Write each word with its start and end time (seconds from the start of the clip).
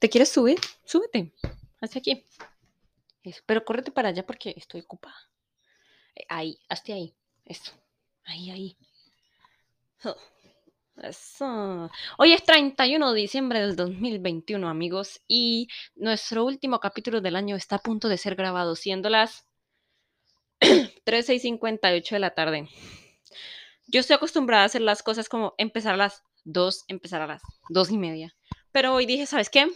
¿Te 0.00 0.08
quieres 0.08 0.30
subir? 0.30 0.58
Súbete. 0.86 1.34
Hasta 1.78 1.98
aquí. 1.98 2.24
Eso. 3.22 3.42
Pero 3.44 3.64
córrete 3.66 3.90
para 3.90 4.08
allá 4.08 4.24
porque 4.24 4.54
estoy 4.56 4.80
ocupada. 4.80 5.14
Eh, 6.16 6.24
Ahí, 6.30 6.58
hasta 6.70 6.94
ahí. 6.94 7.14
Eso. 7.44 7.72
Ahí, 8.24 8.50
ahí. 8.50 8.76
Oh, 10.04 10.16
Eso. 11.02 11.90
Hoy 12.16 12.32
es 12.32 12.42
31 12.44 13.12
de 13.12 13.20
diciembre 13.20 13.60
del 13.60 13.76
2021, 13.76 14.66
amigos, 14.70 15.20
y 15.28 15.68
nuestro 15.96 16.46
último 16.46 16.80
capítulo 16.80 17.20
del 17.20 17.36
año 17.36 17.54
está 17.54 17.76
a 17.76 17.80
punto 17.80 18.08
de 18.08 18.16
ser 18.16 18.36
grabado, 18.36 18.76
siendo 18.76 19.10
las 19.10 19.46
13 21.04 21.34
y 21.34 21.38
58 21.40 22.14
de 22.14 22.18
la 22.20 22.30
tarde. 22.30 22.70
Yo 23.86 24.00
estoy 24.00 24.16
acostumbrada 24.16 24.62
a 24.62 24.66
hacer 24.66 24.80
las 24.80 25.02
cosas 25.02 25.28
como 25.28 25.54
empezar 25.58 25.92
a 25.92 25.98
las 25.98 26.22
2, 26.44 26.84
empezar 26.88 27.20
a 27.20 27.26
las 27.26 27.42
2 27.68 27.90
y 27.90 27.98
media. 27.98 28.34
Pero 28.72 28.94
hoy 28.94 29.04
dije, 29.04 29.26
¿sabes 29.26 29.50
qué? 29.50 29.68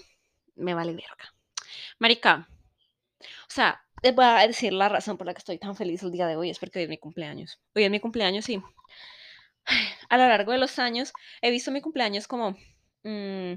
Me 0.56 0.74
vale 0.74 0.92
verga. 0.92 1.34
Marica, 1.98 2.48
o 3.20 3.50
sea, 3.50 3.80
les 4.02 4.14
voy 4.14 4.24
a 4.24 4.46
decir 4.46 4.72
la 4.72 4.88
razón 4.88 5.16
por 5.16 5.26
la 5.26 5.34
que 5.34 5.38
estoy 5.38 5.58
tan 5.58 5.76
feliz 5.76 6.02
el 6.02 6.12
día 6.12 6.26
de 6.26 6.36
hoy, 6.36 6.50
es 6.50 6.58
porque 6.58 6.78
hoy 6.78 6.84
es 6.84 6.90
mi 6.90 6.98
cumpleaños. 6.98 7.60
Hoy 7.74 7.84
es 7.84 7.90
mi 7.90 8.00
cumpleaños, 8.00 8.44
sí. 8.44 8.62
A 10.08 10.16
lo 10.18 10.28
largo 10.28 10.52
de 10.52 10.58
los 10.58 10.78
años 10.78 11.12
he 11.40 11.50
visto 11.50 11.70
mi 11.70 11.80
cumpleaños 11.80 12.28
como 12.28 12.50
mm, 13.02 13.54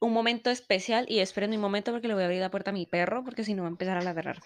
un 0.00 0.12
momento 0.12 0.50
especial 0.50 1.04
y 1.08 1.20
esperen 1.20 1.52
un 1.52 1.60
momento 1.60 1.92
porque 1.92 2.08
le 2.08 2.14
voy 2.14 2.22
a 2.22 2.26
abrir 2.26 2.40
la 2.40 2.50
puerta 2.50 2.70
a 2.70 2.74
mi 2.74 2.86
perro 2.86 3.22
porque 3.22 3.44
si 3.44 3.54
no 3.54 3.62
va 3.62 3.68
a 3.68 3.70
empezar 3.70 3.98
a 3.98 4.02
ladrar. 4.02 4.40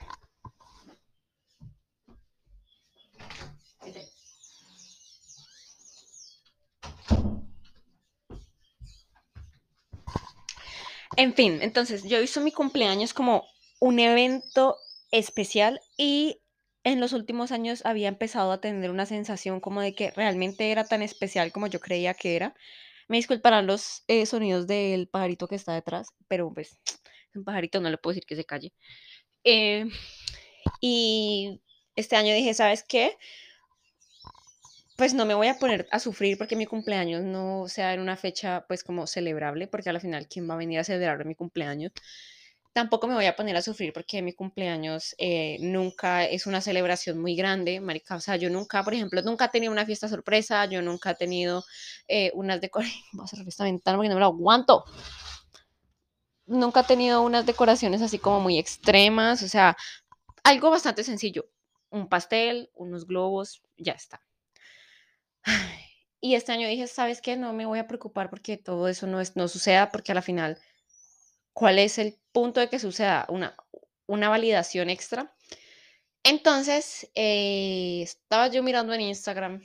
En 11.17 11.35
fin, 11.35 11.61
entonces 11.63 12.03
yo 12.05 12.19
he 12.19 12.41
mi 12.41 12.53
cumpleaños 12.53 13.15
como 13.15 13.45
un 13.81 13.99
evento 14.01 14.77
especial 15.13 15.81
y 15.97 16.41
en 16.83 17.01
los 17.01 17.13
últimos 17.13 17.53
años 17.53 17.83
había 17.87 18.09
empezado 18.09 18.51
a 18.53 18.61
tener 18.61 18.91
una 18.91 19.07
sensación 19.07 19.61
como 19.61 19.81
de 19.81 19.95
que 19.95 20.11
realmente 20.11 20.71
era 20.71 20.85
tan 20.85 21.03
especial 21.03 21.53
como 21.53 21.67
yo 21.69 21.81
creía 21.81 22.15
que 22.15 22.37
era. 22.37 22.55
Me 23.09 23.19
disculparán 23.19 23.67
los 23.67 24.03
eh, 24.09 24.27
sonidos 24.27 24.67
del 24.67 25.09
pajarito 25.09 25.47
que 25.47 25.55
está 25.55 25.75
detrás, 25.75 26.09
pero 26.29 26.53
pues 26.53 26.79
es 26.85 27.37
un 27.37 27.45
pajarito, 27.45 27.81
no 27.81 27.91
le 27.91 27.99
puedo 27.99 28.15
decir 28.15 28.27
que 28.27 28.37
se 28.37 28.45
calle. 28.45 28.73
Eh, 29.45 29.87
y 30.81 31.63
este 31.97 32.17
año 32.17 32.35
dije, 32.35 32.55
¿sabes 32.55 32.85
qué? 32.87 33.17
Pues 34.97 35.13
no 35.13 35.27
me 35.27 35.35
voy 35.35 35.49
a 35.49 35.59
poner 35.59 35.89
a 35.91 35.99
sufrir 35.99 36.39
porque 36.39 36.55
mi 36.55 36.67
cumpleaños 36.67 37.23
no 37.25 37.67
sea 37.69 37.95
en 37.95 38.01
una 38.01 38.17
fecha 38.17 38.65
pues 38.69 38.85
como 38.85 39.09
celebrable, 39.09 39.67
porque 39.67 39.91
al 39.91 40.01
final, 40.01 40.29
¿quién 40.29 40.49
va 40.49 40.55
a 40.55 40.57
venir 40.57 40.79
a 40.79 40.85
celebrar 40.85 41.25
mi 41.25 41.35
cumpleaños? 41.35 41.91
Tampoco 42.73 43.09
me 43.09 43.15
voy 43.15 43.27
a 43.27 43.37
poner 43.37 43.57
a 43.57 43.63
sufrir 43.63 43.93
porque 43.93 44.23
mi 44.23 44.33
cumpleaños 44.35 45.15
eh, 45.19 45.59
nunca 45.61 46.25
es 46.25 46.47
una 46.47 46.61
celebración 46.61 47.21
muy 47.21 47.37
grande, 47.37 47.81
marica. 47.81 48.17
O 48.17 48.21
sea, 48.21 48.37
yo 48.37 48.51
nunca, 48.51 48.85
por 48.85 48.95
ejemplo, 48.95 49.21
nunca 49.23 49.47
he 49.47 49.49
tenido 49.49 49.73
una 49.73 49.87
fiesta 49.87 50.09
sorpresa, 50.09 50.65
yo 50.67 50.81
nunca 50.83 51.13
he 51.13 51.15
tenido 51.17 51.65
eh, 52.09 52.31
unas 52.35 52.61
decoraciones. 52.61 53.05
Voy 53.15 53.25
a 53.25 53.29
cerrar 53.29 53.49
esta 53.49 53.65
ventana 53.65 53.97
porque 53.97 54.09
no 54.11 54.15
me 54.17 54.21
lo 54.21 54.27
aguanto. 54.27 54.85
Nunca 56.47 56.81
he 56.81 56.85
tenido 56.85 57.23
unas 57.23 57.47
decoraciones 57.47 58.01
así 58.03 58.19
como 58.19 58.41
muy 58.41 58.59
extremas, 58.59 59.43
o 59.43 59.49
sea, 59.49 59.77
algo 60.45 60.71
bastante 60.71 61.05
sencillo. 61.05 61.47
Un 61.91 62.09
pastel, 62.09 62.71
unos 62.75 63.07
globos, 63.07 63.63
ya 63.77 63.93
está. 63.93 64.21
Y 66.25 66.37
este 66.37 66.53
año 66.53 66.67
dije, 66.67 66.87
¿sabes 66.87 67.21
qué? 67.21 67.37
No 67.37 67.53
me 67.53 67.67
voy 67.67 67.79
a 67.79 67.87
preocupar 67.87 68.31
porque 68.31 68.57
todo 68.57 68.89
eso 68.89 69.07
no, 69.07 69.21
es, 69.21 69.37
no 69.37 69.47
suceda, 69.47 69.91
porque 69.91 70.13
a 70.13 70.15
la 70.15 70.23
final, 70.23 70.59
¿cuál 71.53 71.79
es 71.79 71.99
el 71.99 72.19
punto 72.33 72.61
de 72.61 72.71
que 72.71 72.79
suceda? 72.79 73.27
Una, 73.29 73.55
una 74.07 74.31
validación 74.31 74.89
extra. 74.89 75.35
Entonces, 76.23 77.11
eh, 77.15 78.01
estaba 78.03 78.49
yo 78.49 78.63
mirando 78.63 78.95
en 78.95 79.03
Instagram, 79.03 79.61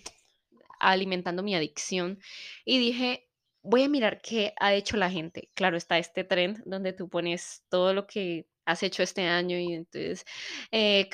alimentando 0.82 1.44
mi 1.44 1.56
adicción, 1.56 2.20
y 2.66 2.78
dije, 2.78 3.30
voy 3.62 3.84
a 3.84 3.90
mirar 3.90 4.22
qué 4.22 4.54
ha 4.60 4.74
hecho 4.74 4.98
la 4.98 5.10
gente. 5.10 5.50
Claro, 5.54 5.78
está 5.78 5.98
este 5.98 6.26
trend 6.26 6.62
donde 6.66 6.92
tú 6.92 7.08
pones 7.08 7.64
todo 7.70 7.94
lo 7.94 8.06
que 8.06 8.48
has 8.70 8.84
hecho 8.84 9.02
este 9.04 9.26
año 9.26 9.58
y 9.58 9.74
entonces 9.74 10.26
eh, 10.72 11.10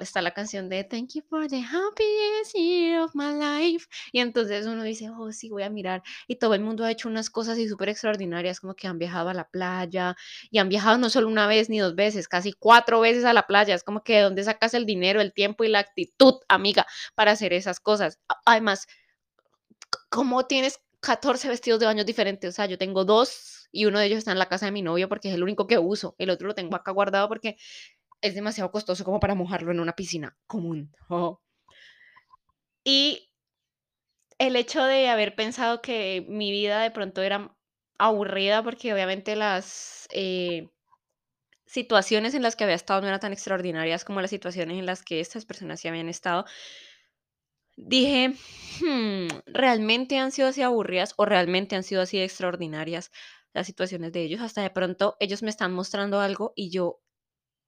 está 0.00 0.22
la 0.22 0.32
canción 0.32 0.68
de 0.68 0.84
Thank 0.84 1.14
you 1.14 1.22
for 1.28 1.46
the 1.48 1.60
happiest 1.60 2.54
year 2.54 3.00
of 3.00 3.14
my 3.14 3.32
life 3.32 3.86
y 4.10 4.20
entonces 4.20 4.66
uno 4.66 4.82
dice, 4.82 5.10
oh 5.10 5.30
sí, 5.30 5.50
voy 5.50 5.64
a 5.64 5.70
mirar 5.70 6.02
y 6.26 6.36
todo 6.36 6.54
el 6.54 6.62
mundo 6.62 6.84
ha 6.84 6.90
hecho 6.90 7.08
unas 7.08 7.28
cosas 7.30 7.54
así 7.54 7.68
súper 7.68 7.90
extraordinarias 7.90 8.60
como 8.60 8.74
que 8.74 8.86
han 8.86 8.98
viajado 8.98 9.28
a 9.28 9.34
la 9.34 9.48
playa 9.48 10.16
y 10.50 10.58
han 10.58 10.68
viajado 10.68 10.98
no 10.98 11.10
solo 11.10 11.28
una 11.28 11.46
vez 11.46 11.68
ni 11.68 11.78
dos 11.78 11.94
veces, 11.94 12.26
casi 12.26 12.52
cuatro 12.52 13.00
veces 13.00 13.24
a 13.24 13.32
la 13.32 13.46
playa, 13.46 13.74
es 13.74 13.84
como 13.84 14.02
que 14.02 14.16
de 14.16 14.22
dónde 14.22 14.44
sacas 14.44 14.74
el 14.74 14.86
dinero, 14.86 15.20
el 15.20 15.32
tiempo 15.32 15.64
y 15.64 15.68
la 15.68 15.80
actitud, 15.80 16.34
amiga, 16.48 16.86
para 17.14 17.32
hacer 17.32 17.52
esas 17.52 17.80
cosas. 17.80 18.18
Además, 18.46 18.86
¿cómo 20.08 20.46
tienes 20.46 20.80
14 21.00 21.48
vestidos 21.48 21.80
de 21.80 21.86
baño 21.86 22.04
diferentes? 22.04 22.50
O 22.50 22.52
sea, 22.52 22.66
yo 22.66 22.78
tengo 22.78 23.04
dos 23.04 23.63
y 23.74 23.86
uno 23.86 23.98
de 23.98 24.06
ellos 24.06 24.18
está 24.18 24.32
en 24.32 24.38
la 24.38 24.48
casa 24.48 24.66
de 24.66 24.72
mi 24.72 24.82
novio 24.82 25.08
porque 25.08 25.28
es 25.28 25.34
el 25.34 25.42
único 25.42 25.66
que 25.66 25.78
uso. 25.78 26.14
El 26.18 26.30
otro 26.30 26.46
lo 26.46 26.54
tengo 26.54 26.76
acá 26.76 26.92
guardado 26.92 27.28
porque 27.28 27.56
es 28.22 28.34
demasiado 28.34 28.70
costoso 28.70 29.04
como 29.04 29.20
para 29.20 29.34
mojarlo 29.34 29.72
en 29.72 29.80
una 29.80 29.96
piscina 29.96 30.36
común. 30.46 30.92
Y 32.86 33.30
el 34.38 34.56
hecho 34.56 34.84
de 34.84 35.08
haber 35.08 35.34
pensado 35.34 35.80
que 35.80 36.24
mi 36.28 36.50
vida 36.50 36.82
de 36.82 36.90
pronto 36.90 37.22
era 37.22 37.56
aburrida 37.98 38.62
porque 38.62 38.92
obviamente 38.92 39.36
las 39.36 40.06
eh, 40.12 40.68
situaciones 41.66 42.34
en 42.34 42.42
las 42.42 42.56
que 42.56 42.64
había 42.64 42.76
estado 42.76 43.00
no 43.00 43.08
eran 43.08 43.20
tan 43.20 43.32
extraordinarias 43.32 44.04
como 44.04 44.20
las 44.20 44.30
situaciones 44.30 44.78
en 44.78 44.86
las 44.86 45.02
que 45.02 45.20
estas 45.20 45.44
personas 45.44 45.80
sí 45.80 45.88
habían 45.88 46.08
estado, 46.08 46.44
Dije, 47.76 48.34
"Hmm, 48.80 49.28
¿realmente 49.46 50.18
han 50.18 50.30
sido 50.32 50.48
así 50.48 50.62
aburridas 50.62 51.14
o 51.16 51.24
realmente 51.24 51.74
han 51.76 51.82
sido 51.82 52.02
así 52.02 52.20
extraordinarias 52.20 53.10
las 53.54 53.66
situaciones 53.66 54.12
de 54.12 54.22
ellos? 54.22 54.40
Hasta 54.42 54.62
de 54.62 54.70
pronto 54.70 55.16
ellos 55.20 55.42
me 55.42 55.50
están 55.50 55.72
mostrando 55.74 56.20
algo 56.20 56.52
y 56.56 56.70
yo 56.70 57.00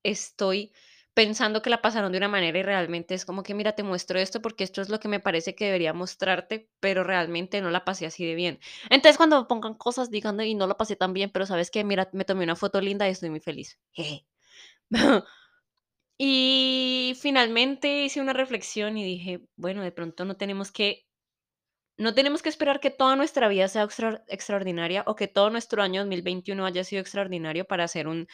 estoy 0.02 0.72
pensando 1.14 1.62
que 1.62 1.70
la 1.70 1.82
pasaron 1.82 2.12
de 2.12 2.18
una 2.18 2.28
manera 2.28 2.58
y 2.58 2.62
realmente 2.62 3.14
es 3.14 3.24
como 3.24 3.42
que, 3.42 3.54
mira, 3.54 3.72
te 3.74 3.82
muestro 3.82 4.18
esto 4.18 4.42
porque 4.42 4.64
esto 4.64 4.82
es 4.82 4.90
lo 4.90 5.00
que 5.00 5.08
me 5.08 5.20
parece 5.20 5.54
que 5.54 5.64
debería 5.66 5.94
mostrarte, 5.94 6.70
pero 6.80 7.04
realmente 7.04 7.60
no 7.62 7.70
la 7.70 7.84
pasé 7.86 8.06
así 8.06 8.26
de 8.26 8.34
bien. 8.34 8.60
Entonces, 8.90 9.16
cuando 9.16 9.48
pongan 9.48 9.74
cosas, 9.74 10.10
digan, 10.10 10.38
y 10.42 10.54
no 10.54 10.66
la 10.66 10.76
pasé 10.76 10.94
tan 10.96 11.14
bien, 11.14 11.30
pero 11.32 11.46
sabes 11.46 11.70
que, 11.70 11.84
mira, 11.84 12.10
me 12.12 12.24
tomé 12.26 12.44
una 12.44 12.56
foto 12.56 12.80
linda 12.82 13.08
y 13.08 13.12
estoy 13.12 13.30
muy 13.30 13.40
feliz. 13.40 13.78
Y 16.18 17.14
finalmente 17.20 18.04
hice 18.04 18.20
una 18.20 18.32
reflexión 18.32 18.96
y 18.96 19.04
dije, 19.04 19.42
bueno, 19.56 19.82
de 19.82 19.92
pronto 19.92 20.24
no 20.24 20.36
tenemos 20.36 20.72
que, 20.72 21.05
no 21.98 22.14
tenemos 22.14 22.42
que 22.42 22.48
esperar 22.48 22.80
que 22.80 22.90
toda 22.90 23.16
nuestra 23.16 23.48
vida 23.48 23.68
sea 23.68 23.84
extra- 23.84 24.22
extraordinaria 24.28 25.02
o 25.06 25.16
que 25.16 25.28
todo 25.28 25.50
nuestro 25.50 25.82
año 25.82 26.02
2021 26.02 26.66
haya 26.66 26.84
sido 26.84 27.00
extraordinario 27.00 27.64
para 27.64 27.84
hacer 27.84 28.08
un 28.08 28.26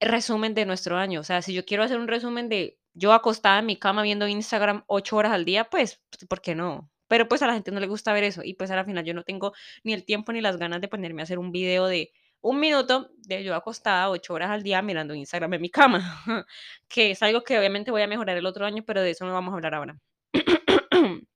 resumen 0.00 0.54
de 0.54 0.66
nuestro 0.66 0.96
año. 0.96 1.20
O 1.20 1.24
sea, 1.24 1.42
si 1.42 1.54
yo 1.54 1.64
quiero 1.64 1.82
hacer 1.82 1.98
un 1.98 2.08
resumen 2.08 2.48
de 2.48 2.78
yo 2.94 3.12
acostada 3.12 3.60
en 3.60 3.66
mi 3.66 3.76
cama 3.78 4.02
viendo 4.02 4.26
Instagram 4.28 4.84
ocho 4.86 5.16
horas 5.16 5.32
al 5.32 5.44
día, 5.44 5.64
pues, 5.70 6.02
pues, 6.10 6.26
¿por 6.28 6.40
qué 6.40 6.54
no? 6.54 6.90
Pero 7.08 7.28
pues 7.28 7.42
a 7.42 7.46
la 7.46 7.54
gente 7.54 7.70
no 7.72 7.80
le 7.80 7.86
gusta 7.88 8.12
ver 8.12 8.24
eso 8.24 8.42
y 8.44 8.54
pues 8.54 8.70
a 8.70 8.76
la 8.76 8.84
final 8.84 9.04
yo 9.04 9.14
no 9.14 9.24
tengo 9.24 9.52
ni 9.84 9.92
el 9.94 10.04
tiempo 10.04 10.32
ni 10.32 10.40
las 10.40 10.56
ganas 10.58 10.80
de 10.80 10.88
ponerme 10.88 11.22
a 11.22 11.24
hacer 11.24 11.38
un 11.38 11.50
video 11.52 11.86
de 11.86 12.12
un 12.40 12.60
minuto 12.60 13.10
de 13.18 13.44
yo 13.44 13.54
acostada 13.54 14.08
ocho 14.10 14.32
horas 14.34 14.50
al 14.50 14.62
día 14.62 14.80
mirando 14.82 15.14
Instagram 15.14 15.54
en 15.54 15.60
mi 15.60 15.70
cama, 15.70 16.22
que 16.88 17.10
es 17.12 17.22
algo 17.22 17.42
que 17.42 17.58
obviamente 17.58 17.90
voy 17.90 18.02
a 18.02 18.06
mejorar 18.06 18.36
el 18.36 18.46
otro 18.46 18.64
año, 18.64 18.82
pero 18.86 19.02
de 19.02 19.10
eso 19.10 19.26
no 19.26 19.32
vamos 19.32 19.52
a 19.52 19.56
hablar 19.56 19.74
ahora. 19.74 19.98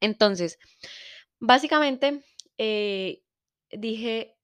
Entonces, 0.00 0.58
básicamente, 1.42 2.24
eh, 2.58 3.22
dije, 3.72 4.36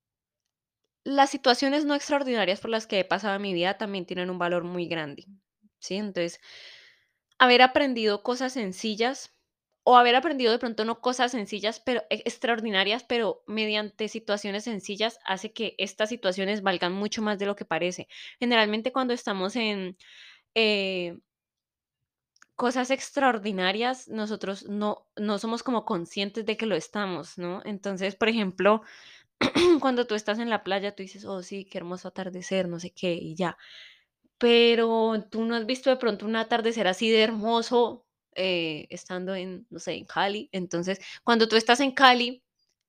las 1.04 1.30
situaciones 1.30 1.84
no 1.84 1.94
extraordinarias 1.94 2.60
por 2.60 2.70
las 2.70 2.86
que 2.86 3.00
he 3.00 3.04
pasado 3.04 3.34
en 3.36 3.42
mi 3.42 3.52
vida 3.54 3.78
también 3.78 4.06
tienen 4.06 4.30
un 4.30 4.38
valor 4.38 4.64
muy 4.64 4.86
grande, 4.86 5.24
¿sí? 5.80 5.96
Entonces, 5.96 6.40
haber 7.38 7.62
aprendido 7.62 8.22
cosas 8.22 8.52
sencillas 8.54 9.32
o 9.84 9.96
haber 9.96 10.16
aprendido 10.16 10.52
de 10.52 10.58
pronto 10.58 10.84
no 10.84 11.00
cosas 11.00 11.32
sencillas, 11.32 11.80
pero 11.80 12.02
e- 12.10 12.22
extraordinarias, 12.26 13.04
pero 13.04 13.42
mediante 13.46 14.08
situaciones 14.08 14.64
sencillas 14.64 15.18
hace 15.24 15.52
que 15.52 15.74
estas 15.78 16.10
situaciones 16.10 16.62
valgan 16.62 16.92
mucho 16.92 17.22
más 17.22 17.38
de 17.38 17.46
lo 17.46 17.56
que 17.56 17.64
parece. 17.64 18.08
Generalmente 18.38 18.92
cuando 18.92 19.14
estamos 19.14 19.56
en 19.56 19.96
eh, 20.54 21.18
cosas 22.58 22.90
extraordinarias, 22.90 24.08
nosotros 24.08 24.64
no, 24.68 25.06
no 25.16 25.38
somos 25.38 25.62
como 25.62 25.84
conscientes 25.84 26.44
de 26.44 26.56
que 26.56 26.66
lo 26.66 26.74
estamos, 26.74 27.38
¿no? 27.38 27.62
Entonces, 27.64 28.16
por 28.16 28.28
ejemplo, 28.28 28.82
cuando 29.80 30.08
tú 30.08 30.16
estás 30.16 30.40
en 30.40 30.50
la 30.50 30.64
playa, 30.64 30.96
tú 30.96 31.04
dices, 31.04 31.24
oh, 31.24 31.42
sí, 31.44 31.64
qué 31.66 31.78
hermoso 31.78 32.08
atardecer, 32.08 32.68
no 32.68 32.80
sé 32.80 32.90
qué, 32.90 33.14
y 33.14 33.36
ya. 33.36 33.56
Pero 34.38 35.24
tú 35.30 35.44
no 35.44 35.54
has 35.56 35.66
visto 35.66 35.90
de 35.90 35.96
pronto 35.96 36.26
un 36.26 36.36
atardecer 36.36 36.88
así 36.88 37.10
de 37.10 37.22
hermoso 37.22 38.06
eh, 38.34 38.88
estando 38.90 39.36
en, 39.36 39.66
no 39.70 39.78
sé, 39.78 39.94
en 39.94 40.06
Cali. 40.06 40.48
Entonces, 40.52 41.00
cuando 41.24 41.48
tú 41.48 41.56
estás 41.56 41.80
en 41.80 41.92
Cali, 41.92 42.42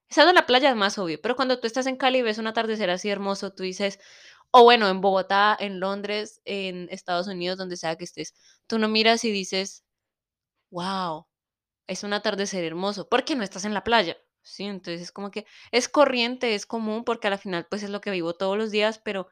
Estando 0.10 0.32
en 0.32 0.36
la 0.36 0.48
playa 0.48 0.72
es 0.72 0.76
más 0.76 0.98
obvio, 0.98 1.22
pero 1.22 1.36
cuando 1.36 1.60
tú 1.60 1.68
estás 1.68 1.86
en 1.86 1.96
Cali 1.96 2.20
y 2.20 2.22
ves 2.24 2.40
un 2.40 2.48
atardecer 2.48 2.90
así 2.90 3.10
hermoso, 3.10 3.54
tú 3.54 3.62
dices, 3.62 4.00
o 4.52 4.64
bueno, 4.64 4.90
en 4.90 5.02
Bogotá, 5.02 5.56
en 5.60 5.80
Londres, 5.80 6.42
en 6.46 6.88
Estados 6.92 7.28
Unidos, 7.28 7.58
donde 7.58 7.78
sea 7.78 7.96
que 7.96 8.06
estés, 8.06 8.34
tú 8.68 8.80
no 8.80 8.88
miras 8.88 9.24
y 9.24 9.32
dices, 9.32 9.84
wow, 10.72 11.28
es 11.88 12.04
un 12.04 12.14
atardecer 12.14 12.64
hermoso, 12.64 13.10
porque 13.10 13.36
no 13.36 13.44
estás 13.44 13.66
en 13.66 13.74
la 13.74 13.84
playa, 13.84 14.18
¿sí? 14.44 14.66
Entonces 14.66 15.02
es 15.02 15.12
como 15.12 15.32
que 15.32 15.46
es 15.72 15.90
corriente, 15.90 16.56
es 16.56 16.66
común, 16.66 17.04
porque 17.04 17.28
al 17.28 17.40
final 17.40 17.68
pues 17.70 17.84
es 17.84 17.90
lo 17.92 18.02
que 18.02 18.12
vivo 18.12 18.36
todos 18.36 18.58
los 18.58 18.72
días, 18.72 19.00
pero 19.04 19.28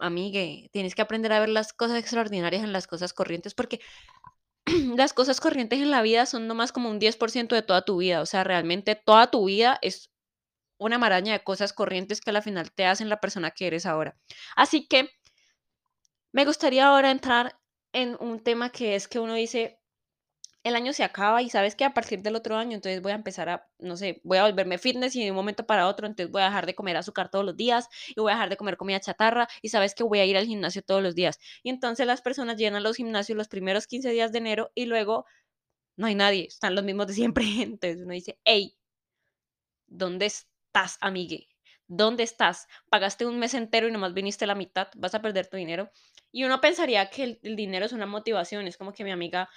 amigue, 0.00 0.70
tienes 0.72 0.94
que 0.94 1.02
aprender 1.02 1.32
a 1.32 1.40
ver 1.40 1.50
las 1.50 1.72
cosas 1.72 1.98
extraordinarias 1.98 2.64
en 2.64 2.72
las 2.72 2.86
cosas 2.86 3.12
corrientes, 3.12 3.54
porque 3.54 3.80
las 4.96 5.12
cosas 5.12 5.40
corrientes 5.40 5.80
en 5.80 5.90
la 5.90 6.02
vida 6.02 6.26
son 6.26 6.46
nomás 6.46 6.72
como 6.72 6.90
un 6.90 7.00
10% 7.00 7.54
de 7.56 7.62
toda 7.62 7.84
tu 7.84 7.98
vida, 7.98 8.20
o 8.22 8.26
sea, 8.26 8.44
realmente 8.44 8.94
toda 8.96 9.30
tu 9.30 9.46
vida 9.46 9.78
es 9.82 10.10
una 10.80 10.98
maraña 10.98 11.32
de 11.34 11.44
cosas 11.44 11.72
corrientes 11.72 12.20
que 12.20 12.30
al 12.30 12.42
final 12.42 12.72
te 12.72 12.86
hacen 12.86 13.08
la 13.08 13.20
persona 13.20 13.52
que 13.52 13.68
eres 13.68 13.86
ahora. 13.86 14.16
Así 14.56 14.86
que 14.88 15.10
me 16.32 16.44
gustaría 16.44 16.86
ahora 16.88 17.10
entrar 17.10 17.58
en 17.92 18.16
un 18.20 18.40
tema 18.42 18.70
que 18.70 18.94
es 18.94 19.08
que 19.08 19.18
uno 19.18 19.34
dice, 19.34 19.78
el 20.64 20.76
año 20.76 20.92
se 20.92 21.04
acaba 21.04 21.42
y 21.42 21.50
sabes 21.50 21.74
que 21.74 21.84
a 21.84 21.94
partir 21.94 22.22
del 22.22 22.36
otro 22.36 22.56
año, 22.56 22.74
entonces 22.74 23.02
voy 23.02 23.12
a 23.12 23.14
empezar 23.14 23.48
a, 23.48 23.68
no 23.78 23.96
sé, 23.96 24.20
voy 24.24 24.38
a 24.38 24.44
volverme 24.44 24.78
fitness 24.78 25.16
y 25.16 25.24
de 25.24 25.30
un 25.30 25.36
momento 25.36 25.66
para 25.66 25.88
otro, 25.88 26.06
entonces 26.06 26.30
voy 26.30 26.42
a 26.42 26.46
dejar 26.46 26.66
de 26.66 26.74
comer 26.74 26.96
azúcar 26.96 27.30
todos 27.30 27.44
los 27.44 27.56
días 27.56 27.88
y 28.08 28.20
voy 28.20 28.32
a 28.32 28.34
dejar 28.34 28.50
de 28.50 28.56
comer 28.56 28.76
comida 28.76 29.00
chatarra 29.00 29.48
y 29.62 29.70
sabes 29.70 29.94
que 29.94 30.04
voy 30.04 30.20
a 30.20 30.26
ir 30.26 30.36
al 30.36 30.46
gimnasio 30.46 30.82
todos 30.82 31.02
los 31.02 31.14
días. 31.14 31.38
Y 31.62 31.70
entonces 31.70 32.06
las 32.06 32.22
personas 32.22 32.56
llenan 32.56 32.82
los 32.82 32.96
gimnasios 32.96 33.36
los 33.36 33.48
primeros 33.48 33.86
15 33.86 34.10
días 34.10 34.32
de 34.32 34.38
enero 34.38 34.70
y 34.74 34.86
luego 34.86 35.26
no 35.96 36.06
hay 36.06 36.14
nadie, 36.14 36.46
están 36.46 36.74
los 36.74 36.84
mismos 36.84 37.06
de 37.08 37.14
siempre. 37.14 37.44
Entonces 37.62 38.02
uno 38.02 38.14
dice, 38.14 38.38
hey, 38.44 38.76
¿dónde 39.88 40.26
estás, 40.70 40.98
amigue? 41.00 41.48
¿Dónde 41.88 42.22
estás? 42.22 42.68
Pagaste 42.88 43.26
un 43.26 43.40
mes 43.40 43.54
entero 43.54 43.88
y 43.88 43.90
nomás 43.90 44.14
viniste 44.14 44.46
la 44.46 44.54
mitad, 44.54 44.86
vas 44.94 45.16
a 45.16 45.20
perder 45.20 45.48
tu 45.48 45.56
dinero. 45.56 45.90
Y 46.30 46.44
uno 46.44 46.60
pensaría 46.60 47.10
que 47.10 47.40
el, 47.42 47.56
dinero 47.56 47.86
es 47.86 47.92
una 47.92 48.06
motivación, 48.06 48.68
es 48.68 48.76
como 48.76 48.92
que 48.92 49.02
mi 49.02 49.10
amiga, 49.10 49.48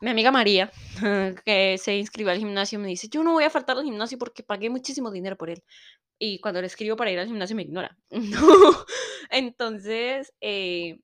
mi 0.00 0.08
amiga 0.10 0.30
María, 0.30 0.72
que 1.44 1.76
se 1.76 1.98
inscribió 1.98 2.32
al 2.32 2.38
gimnasio, 2.38 2.78
me 2.78 2.88
dice, 2.88 3.08
yo 3.10 3.22
no 3.22 3.34
voy 3.34 3.44
a 3.44 3.50
faltar 3.50 3.76
al 3.76 3.84
gimnasio 3.84 4.16
porque 4.16 4.42
pagué 4.42 4.70
muchísimo 4.70 5.10
dinero 5.10 5.36
por 5.36 5.50
él. 5.50 5.62
Y 6.18 6.40
cuando 6.40 6.62
le 6.62 6.68
escribo 6.68 6.96
para 6.96 7.10
ir 7.10 7.18
al 7.18 7.26
gimnasio 7.26 7.54
me 7.54 7.62
ignora. 7.62 7.98
Entonces, 9.30 10.32
eh, 10.40 11.00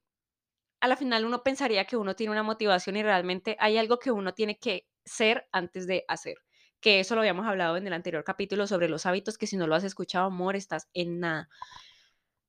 a 0.81 0.89
la 0.89 0.97
final 0.97 1.27
uno 1.27 1.43
pensaría 1.43 1.85
que 1.85 1.99
uno 1.99 2.17
tiene 2.17 2.33
una 2.33 2.43
motivación 2.43 2.97
y 2.97 3.03
realmente 3.03 3.57
hay 3.61 3.77
algo 3.77 3.99
que 3.99 4.13
uno 4.13 4.33
tiene 4.33 4.59
que 4.59 4.87
ser 5.05 5.47
antes 5.53 5.87
de 5.87 6.07
hacer. 6.09 6.37
Que 6.81 7.01
eso 7.01 7.15
lo 7.15 7.21
habíamos 7.23 7.47
hablado 7.47 7.77
en 7.77 7.87
el 7.87 7.93
anterior 7.93 8.25
capítulo 8.25 8.67
sobre 8.67 8.89
los 8.89 9.07
hábitos, 9.07 9.39
que 9.39 9.47
si 9.47 9.57
no 9.57 9.67
lo 9.67 9.75
has 9.75 9.85
escuchado, 9.85 10.27
amor, 10.27 10.57
estás 10.57 10.89
en 10.95 11.21
nada. 11.21 11.49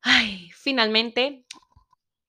Ay, 0.01 0.49
finalmente, 0.53 1.45